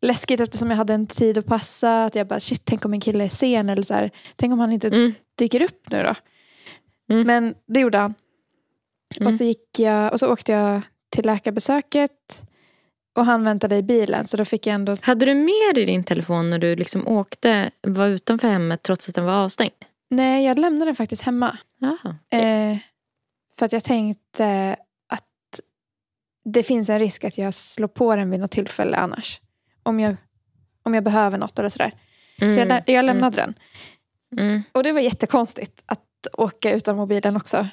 [0.00, 2.04] läskigt eftersom jag hade en tid att passa.
[2.04, 4.10] Att jag bara shit, tänk om en kille är sen eller så här.
[4.36, 5.14] Tänk om han inte Mm.
[5.38, 6.14] dyker upp nu då.
[7.14, 7.26] Mm.
[7.26, 8.14] Men det gjorde han.
[9.16, 9.26] Mm.
[9.26, 10.80] Och så gick jag och så åkte jag
[11.10, 12.42] till läkarbesöket.
[13.14, 16.04] Och han väntade i bilen så då fick jag ändå Hade du med dig din
[16.04, 19.72] telefon när du liksom åkte, var utanför hemmet trots att den var avstängd?
[20.10, 21.58] Nej, jag lämnade den faktiskt hemma.
[21.78, 22.16] Jaha.
[22.42, 22.76] Eh,
[23.58, 24.76] för att jag tänkte
[25.08, 25.60] att
[26.44, 29.40] det finns en risk att jag slår på den vid något tillfälle annars.
[29.82, 30.16] Om jag,
[30.82, 31.92] om jag behöver något eller sådär.
[32.38, 33.54] Så jag, lä- jag lämnade den.
[34.38, 34.62] Mm.
[34.72, 36.00] Och det var jättekonstigt att
[36.32, 37.68] åka utan mobilen också.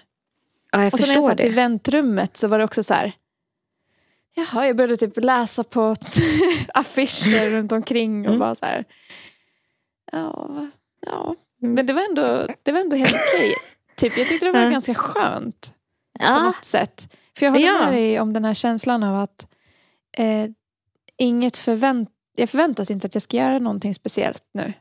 [0.71, 1.49] Ja, jag och så när jag satt i det.
[1.49, 3.13] väntrummet så var det också så här.
[4.39, 5.95] Jaha, jag började typ läsa på
[6.73, 8.39] affischer runt omkring och Mm.
[8.39, 8.85] bara så här.
[10.11, 10.49] Ja,
[11.05, 11.35] ja.
[11.61, 11.73] Mm.
[11.73, 13.53] Men det var ändå, det var ändå helt okej.
[13.95, 15.73] Typ, jag tyckte det var ganska skönt
[16.19, 16.43] på Ja.
[16.43, 17.13] något sätt.
[17.37, 17.79] För jag håller Ja.
[17.85, 19.47] med dig om den här känslan av att
[20.17, 20.45] eh,
[21.17, 24.73] inget förvänt jag förväntas inte att jag ska göra någonting speciellt nu.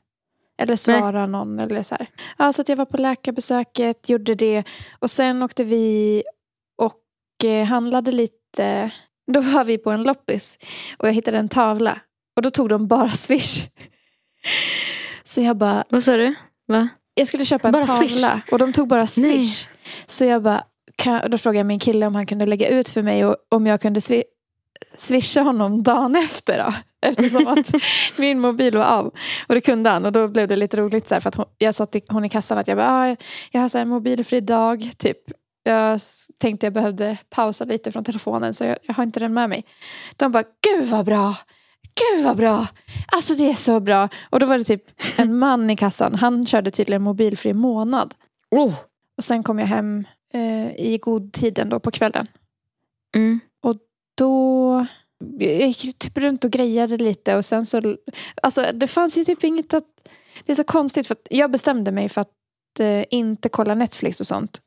[0.59, 2.07] Eller svara någon eller så här.
[2.39, 4.65] Ja, så att jag var på läkarbesöket, gjorde det.
[4.99, 6.23] Och sen åkte vi
[6.77, 8.91] och eh, handlade lite.
[9.33, 10.59] Då var vi på en loppis
[10.99, 12.01] och jag hittade en tavla.
[12.37, 13.67] Och då tog de bara Swish.
[15.25, 16.35] Så jag bara, Vad sa du?
[16.67, 16.89] Va?
[17.15, 18.53] jag skulle köpa en Bara tavla Swish?
[18.53, 19.67] och de tog bara Swish.
[20.07, 20.65] Så jag bara,
[20.97, 23.67] kan, då frågade jag min kille om han kunde lägga ut för mig och om
[23.67, 24.25] jag kunde swi
[24.97, 26.65] swisha honom dagen efter.
[26.65, 26.75] Då,
[27.09, 27.71] eftersom att
[28.17, 29.15] min mobil var av.
[29.47, 31.47] Och det kunde han och då blev det lite roligt så här, för att hon,
[31.59, 33.17] jag sa till hon i kassan att jag bara, ah,
[33.51, 35.19] jag har så här en mobilfri dag typ.
[35.63, 36.01] Jag
[36.39, 39.65] tänkte jag behövde pausa lite från telefonen så jag, jag har inte den med mig.
[40.17, 41.37] De bara, gud vad bra!
[41.95, 42.67] Gud vad bra!
[43.07, 44.09] Alltså det är så bra.
[44.31, 44.85] Och då var det typ
[45.17, 46.15] en man i kassan.
[46.15, 48.15] Han körde tydligen mobilfri månad.
[48.51, 48.75] Oh.
[49.17, 50.05] Och sen kom jag hem
[50.35, 52.27] eh, i god tid ändå på kvällen.
[53.17, 53.41] Mm.
[54.19, 54.87] Då
[55.39, 57.97] jag gick typ runt och grejade lite och sen så,
[58.43, 59.85] alltså det fanns ju typ inget att,
[60.45, 64.21] det är så konstigt för att jag bestämde mig för att eh, inte kolla Netflix
[64.21, 64.61] och sånt.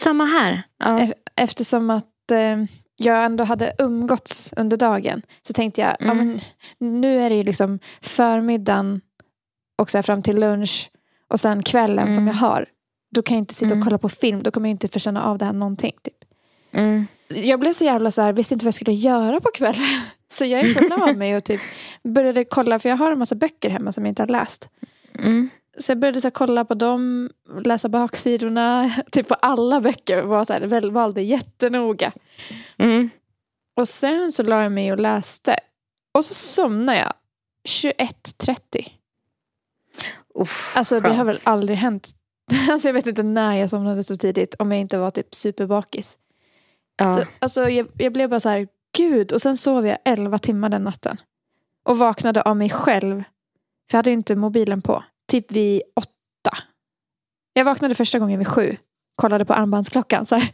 [0.00, 0.62] Samma här.
[0.78, 1.00] Ja.
[1.00, 2.56] E- Eftersom att eh,
[2.96, 6.16] jag ändå hade umgåtts under dagen så tänkte jag, ja, Mm.
[6.78, 9.00] men, nu är det ju liksom förmiddagen
[9.78, 10.90] och så fram till lunch
[11.28, 12.26] och sen kvällen som Mm.
[12.26, 12.66] jag har.
[13.14, 13.84] Då kan jag inte sitta och Mm.
[13.84, 15.92] kolla på film, då kommer jag inte få känna av det här någonting.
[16.02, 16.14] Typ.
[16.72, 17.06] Mm.
[17.28, 19.86] Jag blev så jävla så här, visste inte vad jag skulle göra på kvällen.
[20.32, 21.60] Så jag gick och la mig och typ
[22.04, 24.68] började kolla, för jag har en massa böcker hemma som jag inte har läst.
[25.18, 25.50] Mm.
[25.78, 27.30] Så jag började så här, kolla på dem,
[27.64, 30.22] läsa baksidorna, typ på alla böcker.
[30.22, 32.12] Var så här, valde jättenoga.
[32.78, 33.10] Mm.
[33.76, 35.56] Och sen så la jag mig och läste.
[36.14, 37.12] Och så somnade jag
[37.68, 38.90] 21.30.
[40.34, 41.28] Uff, Alltså det har skönt.
[41.28, 42.08] väl aldrig hänt.
[42.70, 44.54] Alltså jag vet inte när jag somnade så tidigt.
[44.58, 46.18] Om jag inte var typ superbakis.
[46.96, 47.14] Ja.
[47.14, 49.32] Så, alltså jag, jag blev bara så här, gud.
[49.32, 51.16] Och sen sov jag 11 timmar den natten.
[51.84, 53.16] Och vaknade av mig själv.
[53.90, 55.04] För jag hade inte mobilen på.
[55.30, 56.58] Typ vid åtta.
[57.52, 58.76] Jag vaknade första gången vid sju.
[59.16, 60.50] Kollade på armbandsklockan så här.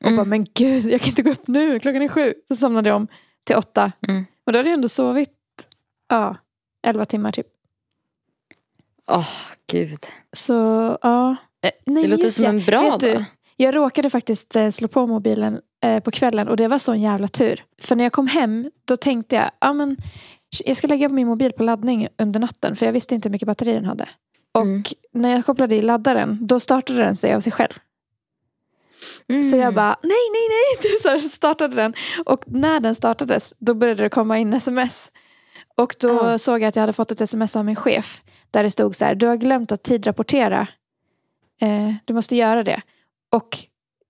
[0.00, 0.16] Och Mm.
[0.16, 1.80] bara, men gud, jag kan inte gå upp nu.
[1.80, 2.34] Klockan är sju.
[2.48, 3.08] Så somnade jag om
[3.44, 3.92] till åtta.
[4.08, 4.24] Mm.
[4.46, 5.30] Och då hade jag ändå sovit
[6.08, 6.36] ja,
[6.86, 7.46] 11 timmar typ.
[9.06, 9.28] Åh,
[9.72, 9.98] gud.
[10.32, 10.52] Så
[11.02, 11.36] ja.
[11.62, 13.24] Eh, Nej, Det låter just som en bra Vet dag.
[13.56, 17.28] Jag råkade faktiskt eh, slå på mobilen eh, på kvällen och det var sån jävla
[17.28, 17.64] tur.
[17.82, 19.96] För när jag kom hem då tänkte jag, ja men
[20.64, 23.46] jag ska lägga min mobil på laddning under natten för jag visste inte hur mycket
[23.46, 24.08] batteri den hade.
[24.52, 24.82] Och Mm.
[25.12, 27.72] när jag kopplade i laddaren då startade den sig av sig själv.
[29.28, 29.42] Mm.
[29.42, 30.48] Så jag bara, nej, nej,
[30.82, 30.98] nej.
[31.02, 31.94] Så här startade den.
[32.26, 35.12] Och när den startades, då började det komma in sms.
[35.76, 36.38] Och då Ah.
[36.38, 38.22] såg jag att jag hade fått ett sms av min chef.
[38.50, 40.66] Där det stod så här, du har glömt att tidrapportera.
[41.60, 42.80] Eh, du måste göra det.
[43.30, 43.58] Och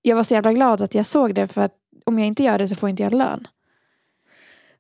[0.03, 1.49] jag var så jävla glad att jag såg det.
[1.49, 1.74] För att
[2.07, 3.49] om jag inte gör det så får inte jag lön.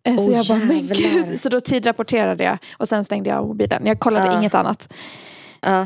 [0.02, 1.40] Eh, så Åh, jag bara, men gud.
[1.40, 2.58] Så då tidrapporterade jag.
[2.78, 3.86] Och sen stängde jag av mobilen.
[3.86, 4.38] Jag kollade Ah.
[4.38, 4.94] inget annat.
[5.62, 5.84] Eh,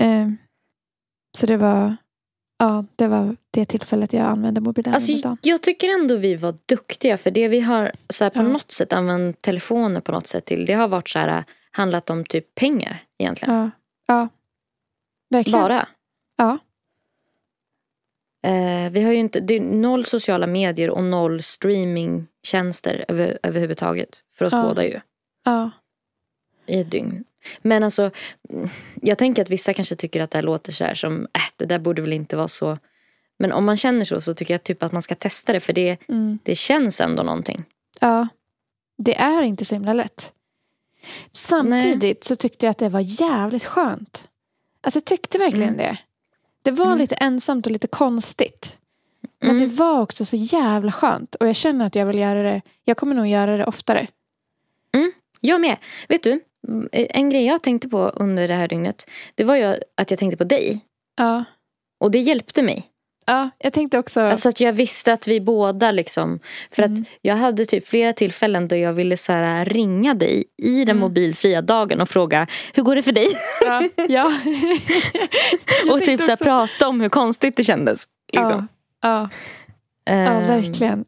[1.39, 1.97] så det var,
[2.59, 7.17] ja, det var det tillfället jag använde mobilen Alltså, jag tycker ändå vi var duktiga
[7.17, 8.43] för det vi har så här, på Ja.
[8.49, 10.67] något sätt använt telefoner på något sätt till.
[10.67, 13.55] Det har varit så här, handlat om typ pengar egentligen.
[13.55, 13.71] Ja,
[14.07, 14.29] ja.
[15.31, 15.61] verkligen.
[15.61, 15.89] Bara.
[16.37, 16.59] Ja.
[18.45, 24.23] Eh, vi har ju inte, det är noll sociala medier och noll streamingtjänster över, överhuvudtaget.
[24.31, 24.63] För oss Ja.
[24.63, 25.01] båda ju.
[25.45, 25.71] Ja.
[26.67, 27.25] I ett dygn.
[27.63, 28.11] Men alltså,
[29.03, 31.65] jag tänker att vissa kanske tycker att det här låter så här som, äh, det
[31.67, 32.79] där borde väl inte vara så.
[33.39, 35.73] Men om man känner så så tycker jag typ att man ska testa det för
[35.73, 36.39] det, Mm.
[36.43, 37.65] det känns ändå någonting.
[38.01, 38.29] ja.
[38.99, 40.33] Det är inte så himla lätt.
[41.33, 44.29] Samtidigt så tyckte jag att det var jävligt skönt.
[44.81, 45.79] Alltså jag tyckte verkligen Mm.
[45.79, 45.99] det.
[46.65, 46.99] Det var Mm.
[46.99, 48.79] lite ensamt och lite konstigt.
[49.41, 49.63] Men Mm.
[49.69, 51.35] det var också så jävla skönt.
[51.35, 52.63] Och jag känner att jag vill göra det.
[52.85, 54.07] Jag kommer nog göra det oftare.
[55.41, 55.77] Jag med.
[56.09, 56.41] Vet du,
[56.93, 59.11] en grej jag tänkte på under det här dygnet.
[59.35, 60.81] Det var ju att jag tänkte på dig.
[61.17, 61.45] Ja.
[62.01, 62.91] Och det hjälpte mig.
[63.27, 64.21] Ja, jag tänkte också.
[64.21, 66.39] Alltså att jag visste att vi båda liksom.
[66.71, 66.95] För Mm.
[66.95, 70.83] att jag hade typ flera tillfällen då jag ville så här ringa dig i den
[70.97, 70.99] Mm.
[71.01, 73.29] mobilfria dagen och fråga hur går det för dig?
[73.67, 73.89] ja.
[74.09, 74.33] ja.
[75.93, 78.05] och typ så här, prata om hur konstigt det kändes.
[78.33, 78.69] Liksom.
[79.03, 79.09] Ja.
[79.09, 79.31] Ja.
[80.05, 81.05] ja, Ehm, verkligen.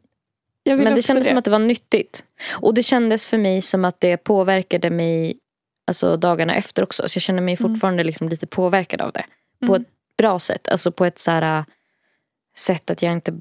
[0.63, 2.23] Jag vill Men det kändes som att det var nyttigt.
[2.51, 5.37] Och det kändes för mig som att det påverkade mig
[5.87, 7.09] alltså dagarna efter också.
[7.09, 7.71] Så jag känner mig Mm.
[7.73, 9.23] fortfarande liksom lite påverkad av det.
[9.61, 9.69] Mm.
[9.69, 9.87] På ett
[10.17, 10.67] bra sätt.
[10.67, 11.65] Alltså på ett så här
[12.57, 13.33] sätt att jag inte,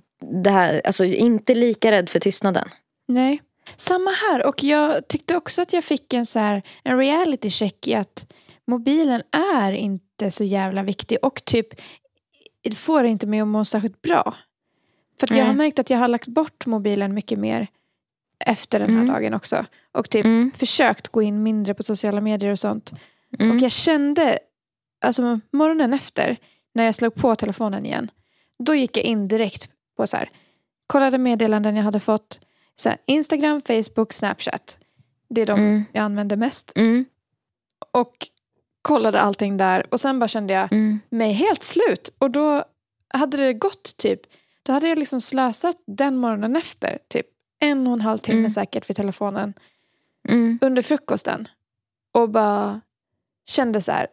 [0.42, 2.68] det här, alltså inte lika rädd för tystnaden.
[3.08, 3.42] Nej.
[3.76, 4.46] Samma här.
[4.46, 8.32] Och jag tyckte också att jag fick en, så här, en reality check i att
[8.66, 9.22] mobilen
[9.56, 11.18] är inte så jävla viktig.
[11.22, 11.68] Och typ
[12.62, 14.34] det får inte mig att må särskilt bra.
[15.20, 17.66] För jag har märkt att jag har lagt bort mobilen mycket mer
[18.44, 19.14] efter den här Mm.
[19.14, 19.64] dagen också.
[19.92, 20.52] Och typ Mm.
[20.58, 22.92] försökt gå in mindre på sociala medier och sånt.
[23.38, 23.50] Mm.
[23.56, 24.38] Och jag kände,
[25.00, 26.36] alltså morgonen efter,
[26.74, 28.10] när jag slog på telefonen igen.
[28.58, 30.30] Då gick jag in direkt på så här,
[30.86, 32.40] kollade meddelanden jag hade fått.
[32.74, 34.78] Så här, Instagram, Facebook, Snapchat.
[35.28, 35.84] Det är de Mm.
[35.92, 36.72] jag använder mest.
[36.74, 37.04] Mm.
[37.92, 38.28] Och
[38.82, 39.86] kollade allting där.
[39.90, 41.00] Och sen bara kände jag Mm.
[41.08, 42.14] mig helt slut.
[42.18, 42.64] Och då
[43.08, 44.20] hade det gått typ,
[44.62, 46.98] då hade jag liksom slösat den morgonen efter.
[47.08, 47.26] Typ
[47.58, 48.50] en och en halv timme Mm.
[48.50, 49.54] säkert vid telefonen
[50.28, 50.58] Mm.
[50.62, 51.48] under frukosten.
[52.12, 52.80] Och bara
[53.48, 54.06] kände så här,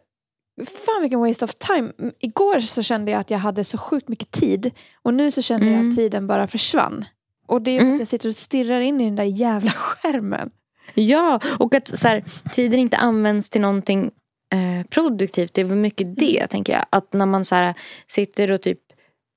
[0.58, 1.92] fan vilken waste of time.
[1.98, 4.70] M- Igår så kände jag att jag hade så sjukt mycket tid.
[5.02, 5.88] Och nu så kände jag Mm.
[5.88, 7.04] att tiden bara försvann.
[7.46, 7.94] Och det är för Mm.
[7.94, 10.50] att jag sitter och stirrar in i den där jävla skärmen.
[10.94, 14.10] Ja, och att så här, tiden inte används till någonting
[14.52, 15.54] eh, produktivt.
[15.54, 16.86] Det är väl mycket det, tänker jag.
[16.90, 17.74] Att när man så här,
[18.06, 18.78] sitter och typ,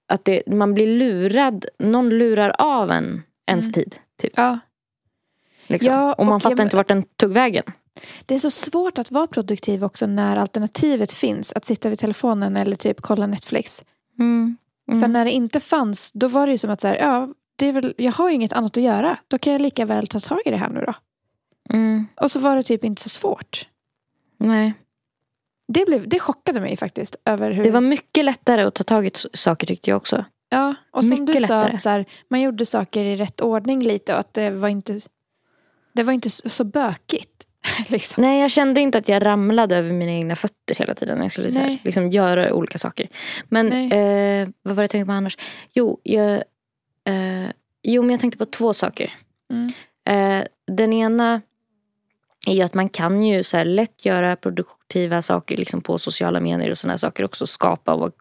[0.08, 3.74] att det, man blir lurad, någon lurar av en ens Mm.
[3.74, 3.96] tid.
[4.22, 4.60] Typ, Ja,
[5.68, 5.94] liksom.
[5.94, 7.64] Ja, och man och fattar jag- inte vart den tog vägen.
[8.26, 11.54] Det är så svårt att vara produktiv också när alternativet finns.
[11.54, 13.84] Att sitta vid telefonen eller typ kolla Netflix.
[14.20, 14.58] Mm.
[15.02, 17.68] För när det inte fanns, då var det ju som att så här, ja, det
[17.68, 19.18] är väl, jag har ju inget annat att göra.
[19.28, 20.94] Då kan jag lika väl ta tag i det här nu då.
[21.70, 22.08] Mm.
[22.22, 23.68] Och så var det typ inte så svårt.
[24.38, 24.74] Nej.
[25.68, 27.16] Det, blev, det chockade mig faktiskt.
[27.26, 27.64] Över hur...
[27.64, 30.26] Det var mycket lättare att ta tag i saker tyckte jag också.
[30.50, 31.76] Ja, och som mycket du sa, lättare.
[31.76, 35.00] att så här, man gjorde saker i rätt ordning lite och att det var inte...
[35.94, 37.37] Det var inte så, så bökigt.
[37.88, 38.22] liksom.
[38.22, 41.32] Nej, jag kände inte att jag ramlade över mina egna fötter hela tiden när jag
[41.32, 43.08] skulle här, liksom, göra olika saker.
[43.50, 45.38] Men eh, vad var det jag tänkte på annars?
[45.74, 46.32] Jo, jag,
[47.08, 47.50] eh,
[47.84, 49.14] jo, men jag tänkte på två saker.
[49.54, 49.72] Mm.
[50.10, 51.42] Eh, den ena
[52.48, 56.72] är ju att man kan ju så lätt göra produktiva saker liksom på sociala medier
[56.72, 57.48] och sådana saker också.
[57.48, 58.12] Skapa och vara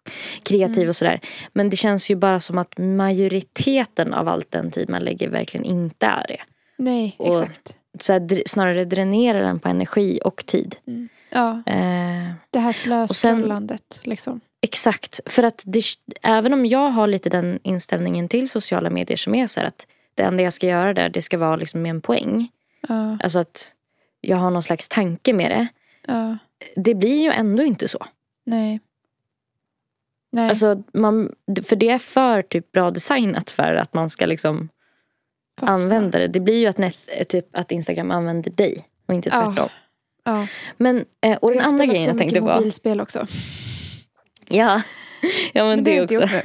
[0.43, 0.89] kreativ Mm.
[0.89, 1.19] och sådär.
[1.53, 5.65] Men det känns ju bara som att majoriteten av allt den tid man lägger verkligen
[5.65, 6.41] inte är det.
[6.77, 7.77] Nej, Och- exakt.
[8.01, 10.75] Så här, dr- snarare dränerar den på energi och tid.
[11.29, 13.99] Ja, Eh, det här slöskrollandet.
[14.03, 14.41] Liksom.
[14.61, 15.81] Exakt, för att det,
[16.21, 19.87] även om jag har lite den inställningen till sociala medier som är så här att
[20.15, 22.49] det enda jag ska göra där det ska vara liksom med en poäng.
[22.87, 23.73] Ja, Alltså att
[24.21, 25.67] jag har någon slags tanke med det.
[26.07, 26.37] ja,
[26.75, 28.05] Det blir ju ändå inte så.
[28.45, 28.79] nej.
[30.31, 30.49] Nej.
[30.49, 34.69] Alltså man, för det är för typ bra designat för att man ska liksom
[35.59, 35.73] fastna.
[35.73, 36.27] använda det.
[36.27, 36.95] Det blir ju att, net,
[37.29, 39.45] typ att Instagram använder dig och inte Ja.
[39.45, 39.69] tvärtom.
[40.25, 40.47] Ja.
[40.77, 42.45] Men, eh, och den Jag andra grejen jag tänkte på.
[42.45, 43.25] mobilspel också.
[44.49, 44.81] Ja,
[45.53, 46.37] ja men det, har jag inte också.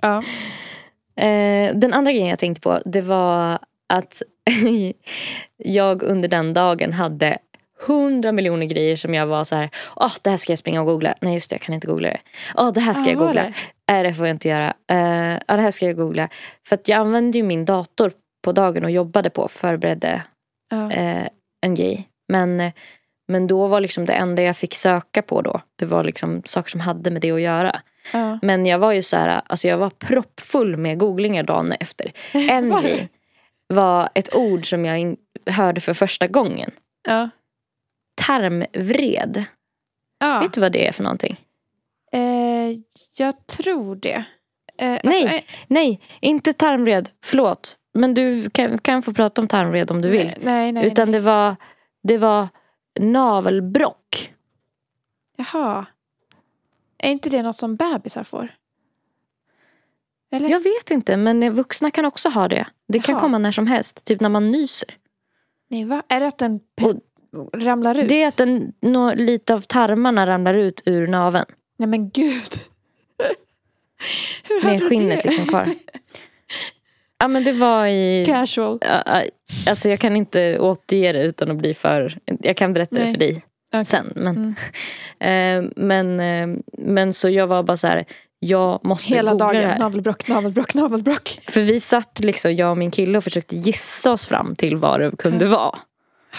[0.00, 0.22] Ja.
[1.24, 4.22] Eh, den andra grejen jag tänkte på det var att
[5.56, 7.38] jag under den dagen hade
[7.86, 10.86] hundra miljoner grejer som jag var så här, åh det här ska jag springa och
[10.86, 11.14] googla.
[11.20, 12.20] Nej just det, jag kan inte googla det.
[12.56, 13.42] Åh det här ska Ah, jag googla.
[13.42, 13.52] det?
[13.88, 14.74] Nej det får jag inte göra.
[14.92, 16.28] Uh, ja det här ska jag googla.
[16.68, 18.12] För att jag använde ju min dator
[18.44, 20.22] på dagen och jobbade på, förberedde
[20.70, 20.90] Ja.
[20.92, 21.28] eh,
[21.60, 22.08] en grej.
[22.28, 22.72] Men,
[23.28, 26.70] men då var liksom det enda jag fick söka på då, det var liksom saker
[26.70, 27.80] som hade med det att göra.
[28.12, 28.38] Ja.
[28.42, 32.12] Men jag var ju så här, alltså jag var proppfull med googlingar dagen efter.
[32.32, 33.08] En Var grej
[33.74, 35.16] var ett ord som jag in,
[35.46, 36.70] hörde för första gången.
[37.08, 37.28] Ja.
[38.26, 39.44] Tarmvred.
[40.18, 40.40] Ja.
[40.40, 41.40] Vet du vad det är för någonting?
[42.12, 42.72] Eh,
[43.16, 44.24] jag tror det.
[44.78, 45.36] Eh, alltså, Nej.
[45.36, 47.08] eh, Nej, inte tarmvred.
[47.24, 47.76] Förlåt.
[47.98, 50.34] Men du kan, kan få prata om tarmvred om du vill.
[50.40, 51.20] Nej, nej, Utan nej.
[51.20, 51.56] det var,
[52.02, 52.48] det var
[53.00, 54.32] navelbrock.
[55.36, 55.86] Jaha.
[56.98, 58.48] Är inte det något som bebisar får?
[60.32, 60.48] Eller?
[60.48, 62.66] Jag vet inte, men vuxna kan också ha det.
[62.88, 63.22] Det kan Jaha.
[63.22, 64.04] komma när som helst.
[64.04, 64.88] Typ när man nyser.
[65.68, 66.02] Nej, va?
[66.08, 66.60] Är det att den
[67.54, 68.08] ramlar ut?
[68.08, 71.46] Det är att den, nå, lite av tarmarna ramlar ut ur naveln.
[71.76, 72.52] Nej men gud.
[74.48, 75.28] Hur Med skinnet det?
[75.28, 75.68] liksom kvar.
[77.18, 78.24] Ja men det var i...
[78.26, 78.78] Casual.
[78.80, 79.22] Ja,
[79.68, 82.18] Alltså jag kan inte återge det utan att bli för...
[82.40, 83.12] Jag kan berätta det Nej.
[83.12, 83.42] för dig
[83.74, 83.84] Okej.
[83.84, 84.12] sen.
[84.16, 84.54] Men,
[85.20, 85.64] Mm.
[85.66, 88.04] eh, men, eh, men så jag var bara så här,
[88.38, 89.70] jag måste Hela googla det dagen.
[89.70, 89.78] här.
[89.78, 91.40] Navelbrock, navelbrock, navelbrock.
[91.48, 95.00] För vi satt liksom, jag och min kille och försökte gissa oss fram till vad
[95.00, 95.78] det kunde vara.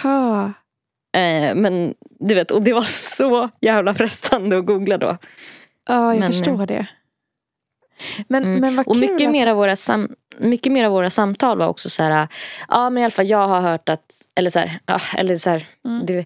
[0.03, 0.43] Ha.
[1.17, 5.17] Eh, men du vet, och det var så jävla frestande att googla då.
[5.87, 6.87] Ja, jag Men, förstår det.
[8.27, 8.59] Men, Mm.
[8.75, 9.31] men Och mycket att...
[9.31, 12.27] mer, av våra sam, mycket mer av våra samtal var också så här,
[12.67, 15.49] ja men i alla fall jag har hört att, eller så här, ja, eller så
[15.49, 16.05] här, Mm.
[16.05, 16.25] det,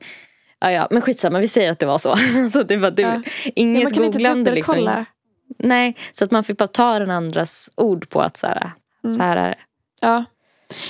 [0.60, 2.16] ja, ja men skitsamma vi säger att det var så.
[2.52, 3.22] så det var, det, Ja.
[3.56, 4.76] inget ja, man kan inte googlande liksom.
[4.76, 5.06] dubbelkolla.
[5.60, 8.72] Nej, så att man fick bara ta den andras ord på att så här,
[9.04, 9.16] Mm.
[9.16, 9.58] så här är det.
[10.02, 10.24] Ja.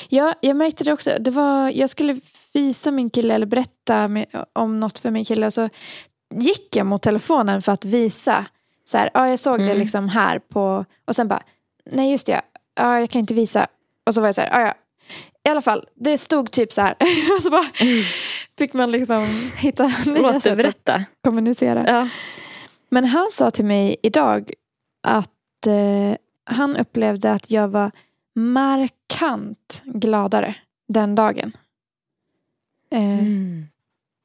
[0.10, 1.18] ja, jag märkte det också.
[1.20, 2.20] Det var, jag skulle
[2.54, 5.70] visa min kille eller berätta med, om något för min kille och så
[6.36, 8.46] gick jag mot telefonen för att visa.
[8.84, 9.78] Så här, ja, jag såg det Mm.
[9.78, 10.86] liksom här på...
[11.06, 11.44] Och sen bara,
[11.92, 12.42] nej just det,
[12.76, 13.68] ja, jag kan inte visa.
[14.06, 14.74] Och så var jag så här, ja, ja.
[15.46, 16.96] I alla fall, det stod typ så här.
[17.38, 17.66] och så bara
[18.58, 21.84] fick man liksom hitta nya sätt att kommunicera.
[21.88, 22.10] Ja.
[22.90, 24.52] Men han sa till mig idag
[25.08, 27.92] att eh, han upplevde att jag var
[28.36, 30.56] markant gladare
[30.88, 31.52] den dagen.
[32.92, 33.68] Eh, Mm.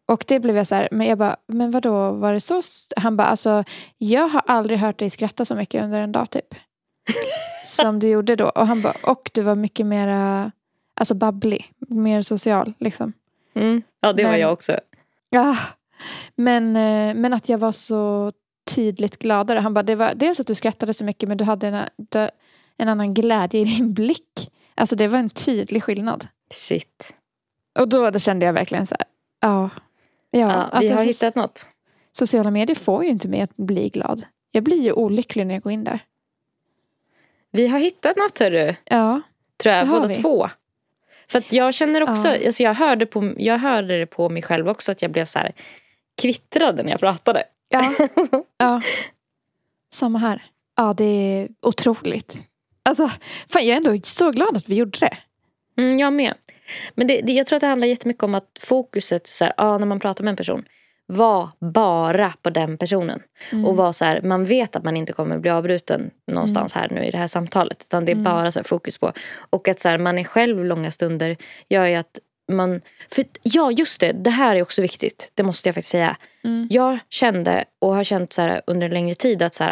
[0.09, 2.59] Och det blev jag så här, men jag bara, men vadå, var det så?
[2.59, 3.64] st-" Han bara, alltså
[3.98, 6.54] jag har aldrig hört dig skratta så mycket under en dag typ.
[7.64, 8.48] Som du gjorde då.
[8.48, 10.52] Och han bara, och du var mycket mera,
[10.94, 13.12] alltså babblig, mer social liksom.
[13.54, 13.82] Mm.
[14.00, 14.80] Ja det var Men- jag också.
[15.30, 15.56] Ja,
[16.36, 18.32] men, eh, men att jag var så
[18.74, 19.59] tydligt gladare.
[19.59, 21.88] Han bara, det var dels att du skrattade så mycket men du hade en,
[22.76, 24.50] en annan glädje i din blick.
[24.74, 26.26] Alltså det var en tydlig skillnad.
[26.54, 27.14] Shit.
[27.78, 29.06] Och då, kände jag verkligen så här,
[29.40, 29.70] ja.
[30.31, 31.66] Ja, Ja, alltså, vi har hittat något.
[32.12, 34.22] Sociala medier får ju inte mig att bli glad.
[34.51, 36.01] Jag blir ju olycklig när jag går in där.
[37.51, 38.74] Vi har hittat något hörru.
[38.85, 39.20] Ja,
[39.62, 40.14] Tror jag, båda vi.
[40.14, 40.49] två.
[41.29, 42.47] För att jag känner också, Ja.
[42.47, 45.39] alltså jag, hörde på, jag hörde det på mig själv också att jag blev så
[45.39, 45.53] här
[46.20, 47.45] kvittrad när jag pratade.
[47.68, 47.93] ja,
[48.59, 48.83] ja.
[49.93, 50.45] Samma här.
[50.76, 52.43] Ja, det är otroligt.
[52.83, 53.09] Alltså,
[53.49, 55.18] fan, jag är ändå så glad att vi gjorde det.
[55.79, 56.35] Mm, jag med.
[56.95, 59.79] Men det, det, jag tror att det handlar jättemycket om att fokuset, så här, ja,
[59.79, 60.64] när man pratar med en person,
[61.07, 63.22] var bara på den personen.
[63.53, 63.64] Mm.
[63.64, 67.05] Och var så här, man vet att man inte kommer bli avbruten någonstans här nu
[67.05, 67.83] i det här samtalet.
[67.83, 68.24] Utan det är Mm.
[68.24, 69.12] bara så här, fokus på.
[69.51, 71.37] Och att så här, man är själv långa stunder
[71.68, 72.18] gör ju att
[72.53, 72.81] man...
[73.12, 74.12] För, ja, just det.
[74.12, 75.33] Det här är också viktigt.
[75.35, 76.16] Det måste jag faktiskt säga.
[76.45, 76.68] Mm.
[76.70, 79.64] Jag kände och har känt så under en längre tid att så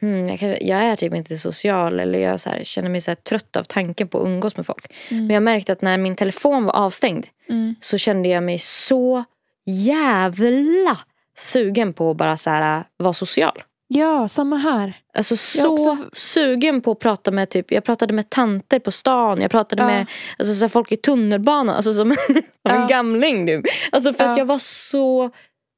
[0.00, 3.14] hmm, jag, kanske, jag är typ inte social eller jag så här, känner mig så
[3.14, 4.92] trött av tanken på att umgås med folk.
[5.10, 7.74] Men jag märkte att när min telefon var avstängd Mm.
[7.80, 9.24] så kände jag mig så
[9.90, 10.98] jävla
[11.38, 13.62] sugen på att bara så här, vara social.
[13.88, 14.96] Ja, samma här.
[15.14, 19.40] Alltså så också- sugen på att prata med typ, jag pratade med tanter på stan,
[19.40, 19.86] jag pratade Ja.
[19.88, 20.06] med
[20.38, 22.82] alltså, så här, folk i tunnelbanan, alltså som, som Ja.
[22.82, 23.64] en gamling typ.
[23.92, 24.38] Alltså för att Ja.
[24.38, 25.30] jag var så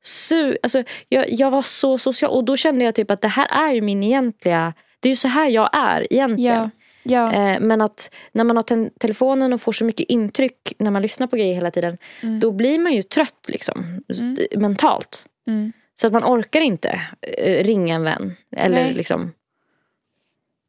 [0.08, 3.46] su alltså, jag, jag var så social och då kände jag typ att det här
[3.68, 6.54] är ju min egentliga, det är ju så här jag är egentligen.
[6.54, 6.70] Ja.
[7.02, 7.32] Ja.
[7.32, 11.26] Eh, men att när man har telefonen och får så mycket intryck när man lyssnar
[11.26, 12.40] på grejer hela tiden, Mm.
[12.40, 14.36] då blir man ju trött liksom, Mm.
[14.56, 15.26] mentalt.
[15.46, 15.72] Mm.
[15.94, 17.00] Så att man orkar inte
[17.38, 18.36] eh, ringa en vän.
[18.56, 18.94] Eller Nej.
[18.94, 19.32] liksom,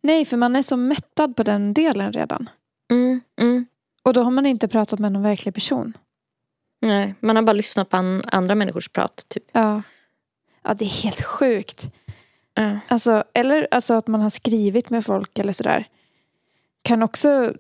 [0.02, 2.50] Nej, för man är så mättad på den delen redan.
[2.92, 3.66] mm, mm.
[4.04, 5.94] Och då har man inte pratat med någon verklig person.
[6.82, 9.26] Nej, man har bara lyssnat på an- andra människors prat.
[9.28, 9.44] Typ.
[9.52, 9.82] Ja.
[10.64, 11.92] Ja, det är helt sjukt.
[12.54, 12.80] Ja.
[12.88, 15.88] Alltså, eller alltså att man har skrivit med folk eller sådär.
[16.82, 17.54] Kan också,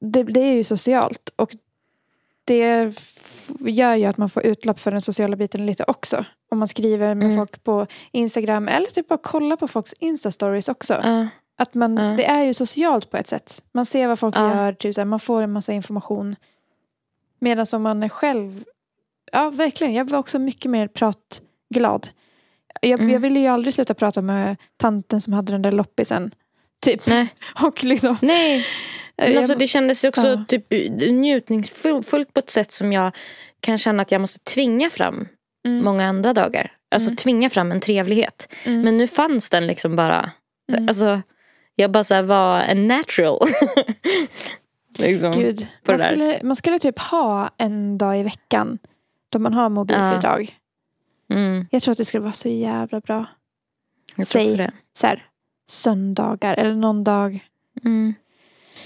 [0.00, 1.30] det, det är ju socialt.
[1.36, 1.50] Och
[2.44, 2.92] det
[3.60, 6.24] gör ju att man får utlopp för den sociala biten lite också.
[6.50, 7.36] Om man skriver med Mm.
[7.36, 10.94] folk på Instagram eller typ bara kolla på folks Insta-stories också.
[11.02, 11.28] Ja.
[11.58, 12.02] Att man, Ja.
[12.16, 13.62] Det är ju socialt på ett sätt.
[13.72, 14.54] Man ser vad folk Ja.
[14.56, 16.36] gör, typ så här, man får en massa information.
[17.38, 18.64] Medan som man är själv,
[19.32, 22.08] ja verkligen, jag var också mycket mer pratglad.
[22.80, 23.12] Jag, Mm.
[23.12, 26.30] jag ville ju aldrig sluta prata med tanten som hade den där loppisen.
[26.84, 27.06] Typ.
[27.06, 27.28] Nej.
[27.62, 28.66] Och liksom, Nej,
[29.16, 30.44] men alltså, det kändes också Ja.
[30.48, 30.66] typ
[31.10, 33.12] njutningsfullt på ett sätt som jag
[33.60, 35.28] kan känna att jag måste tvinga fram
[35.66, 36.72] mm, många andra dagar.
[36.90, 37.16] Alltså Mm.
[37.16, 38.48] tvinga fram en trevlighet.
[38.64, 40.30] mm, Men nu fanns den liksom bara.
[40.72, 40.88] mm.
[40.88, 41.22] Alltså,
[41.74, 43.48] jag bara så var en natural.
[44.98, 45.32] liksom.
[45.32, 48.78] Gud, man skulle, man skulle typ ha en dag i veckan
[49.28, 50.58] då man har mobilfri dag.
[51.30, 53.26] Mm, Jag tror att det skulle vara så jävla bra.
[54.26, 54.70] Säg.
[54.94, 55.26] Så här,
[55.68, 57.40] söndagar eller någon dag
[57.84, 58.14] Mm.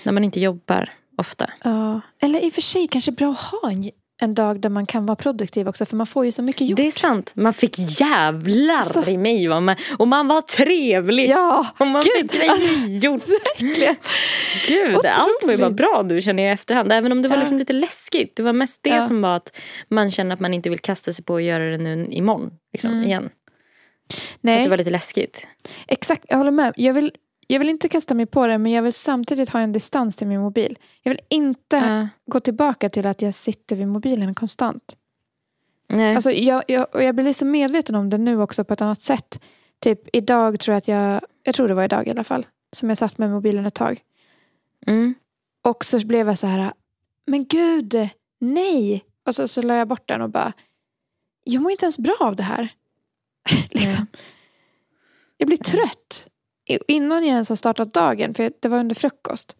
[0.05, 1.51] När man inte jobbar ofta.
[1.65, 3.91] Ja, eller i och för sig kanske bra att ha en,
[4.21, 6.77] en dag där man kan vara produktiv också för man får ju så mycket gjort.
[6.77, 7.33] Det är sant.
[7.37, 9.49] Man fick jävlar Alltså- i mig.
[9.49, 9.61] Va?
[9.61, 11.29] Man, och man var trevlig.
[11.31, 13.23] Ja, Och man Gud, fick grejer gjort.
[13.29, 13.97] verkligen.
[14.68, 15.77] Gud, allt var ju bara Otroligt.
[15.77, 16.93] bra nu känner jag i efterhand.
[16.93, 17.41] Även om det var Ja.
[17.41, 18.37] liksom lite läskigt.
[18.37, 19.01] Det var mest det Ja.
[19.03, 19.57] som var att
[19.89, 22.51] man känner att man inte vill kasta sig på att göra det nu imorgon.
[22.73, 23.05] Liksom, Mm.
[23.05, 23.23] igen.
[23.23, 23.29] För
[24.18, 25.47] att Nej, det var lite läskigt.
[25.89, 26.25] exakt.
[26.29, 26.73] Jag håller med.
[26.77, 27.12] Jag vill,
[27.53, 30.27] jag vill inte kasta mig på det men jag vill samtidigt ha en distans till
[30.27, 30.79] min mobil.
[31.03, 32.09] Jag vill inte Ja.
[32.33, 34.97] gå tillbaka till att jag sitter vid mobilen konstant.
[35.89, 36.15] nej.
[36.15, 39.01] Alltså, jag, jag, och jag blir så medveten om det nu också på ett annat
[39.03, 39.43] sätt.
[39.81, 42.89] Typ idag tror jag att jag, jag tror det var idag i alla fall, som
[42.89, 44.01] jag satt med mobilen ett tag.
[44.87, 45.15] mm.
[45.63, 46.73] Och så blev jag så här,
[47.27, 49.05] men gud, nej.
[49.27, 50.53] Och så, så la jag bort den och bara,
[51.45, 52.69] jag mår inte ens bra av det här.
[53.71, 54.07] liksom.
[55.37, 56.29] Jag blir trött.
[56.89, 59.57] Innan jag ens har startat dagen, för det var under frukost.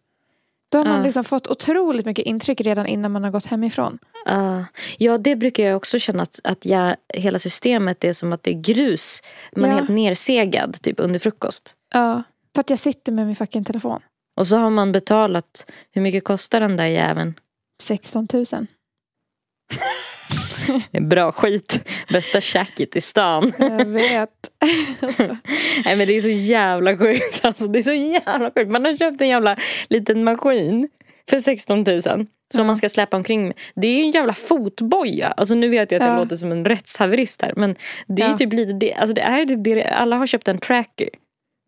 [0.71, 1.03] Då har man Ja.
[1.03, 3.99] liksom fått otroligt mycket intryck redan innan man har gått hemifrån.
[4.25, 4.65] Ja,
[4.97, 8.51] ja, det brukar jag också känna att, att jag, hela systemet är som att det
[8.51, 9.21] är grus.
[9.55, 9.75] Man är Ja.
[9.75, 11.75] helt nersegad typ under frukost.
[11.93, 12.23] Ja.
[12.55, 13.99] För att jag sitter med min fucking telefon.
[14.37, 17.33] Och så har man betalat, hur mycket kostar den där jäveln?
[17.81, 18.45] 16 000.
[21.09, 21.89] Bra skit.
[22.09, 23.53] Bästa tjacket i stan.
[23.59, 24.29] Jag vet.
[25.01, 25.37] alltså,
[25.85, 27.45] Nej men det är så jävla sjukt.
[27.45, 28.71] Alltså, det är så jävla sjukt.
[28.71, 29.57] Man har köpt en jävla
[29.89, 30.87] liten maskin
[31.29, 32.01] för 16 000.
[32.01, 32.63] Som Ja.
[32.63, 33.57] man ska släppa omkring med.
[33.75, 35.27] Det är ju en jävla fotboja.
[35.27, 36.19] Alltså nu vet jag att jag Ja.
[36.23, 37.53] låter som en rättshaverist här.
[37.55, 37.75] Men
[38.07, 38.37] det är Ja.
[38.37, 38.93] typ lite det.
[38.93, 39.83] Alltså det är typ det.
[39.83, 41.09] Alla har köpt en tracker.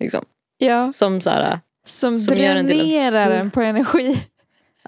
[0.03, 0.25] Liksom.
[0.57, 4.17] ja, Som så här, som, Som dränerar en på energi.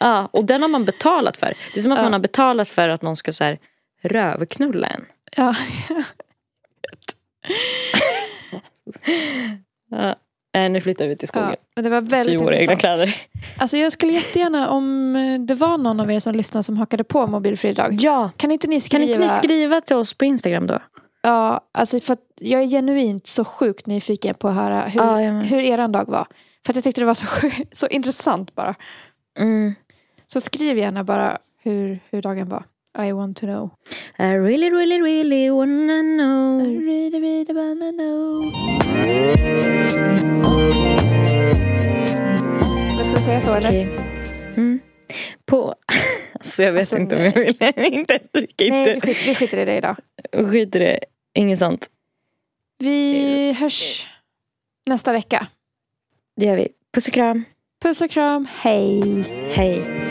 [0.01, 1.53] Ja, och den har man betalat för.
[1.73, 2.03] Det är som att Ja.
[2.03, 3.59] man har betalat för att någon ska så här,
[4.03, 5.05] rövknulla en.
[5.35, 5.55] Ja.
[9.91, 10.15] Ja.
[10.53, 11.49] Nej, nu flyttar vi till skogen.
[11.49, 13.15] Ja, men det var Sy väldigt våra egna kläder.
[13.57, 17.03] Alltså jag skulle jättegärna om eh, det var någon av er som lyssnar som hakade
[17.03, 17.97] på mobilfri dag.
[17.99, 19.03] Ja, Kan inte ni kan skriva?
[19.03, 20.79] inte ni skriva till oss på Instagram då?
[21.21, 25.59] Ja, alltså för jag är genuint så sjukt nyfiken på att höra hur, Ja, hur
[25.59, 26.27] eran dag var.
[26.65, 27.25] För att jag tyckte det var så,
[27.71, 28.75] så intressant bara.
[29.39, 29.75] Mm.
[30.27, 32.63] Så skriv gärna bara hur, hur dagen var.
[33.07, 33.69] I want to know.
[34.19, 36.59] I really, really, really wanna I know.
[36.61, 38.51] really, really wanna know.
[42.97, 43.87] Vad ska vi säga så eller?
[44.57, 44.79] Mm.
[45.45, 45.75] På...
[46.33, 47.93] Alltså jag vet Alltså, inte om jag vill.
[47.93, 49.07] inte trycka Nej, vi, inte.
[49.07, 49.95] skit, vi skiter i det idag.
[50.51, 50.99] Skit i det.
[51.33, 51.87] Inget sånt.
[52.79, 54.07] Vi hörs
[54.85, 55.47] nästa vecka.
[56.37, 56.67] Det gör vi.
[56.93, 57.43] Puss och kram.
[57.83, 58.47] Puss och kram.
[58.51, 59.01] Hej.
[59.53, 60.04] Hej.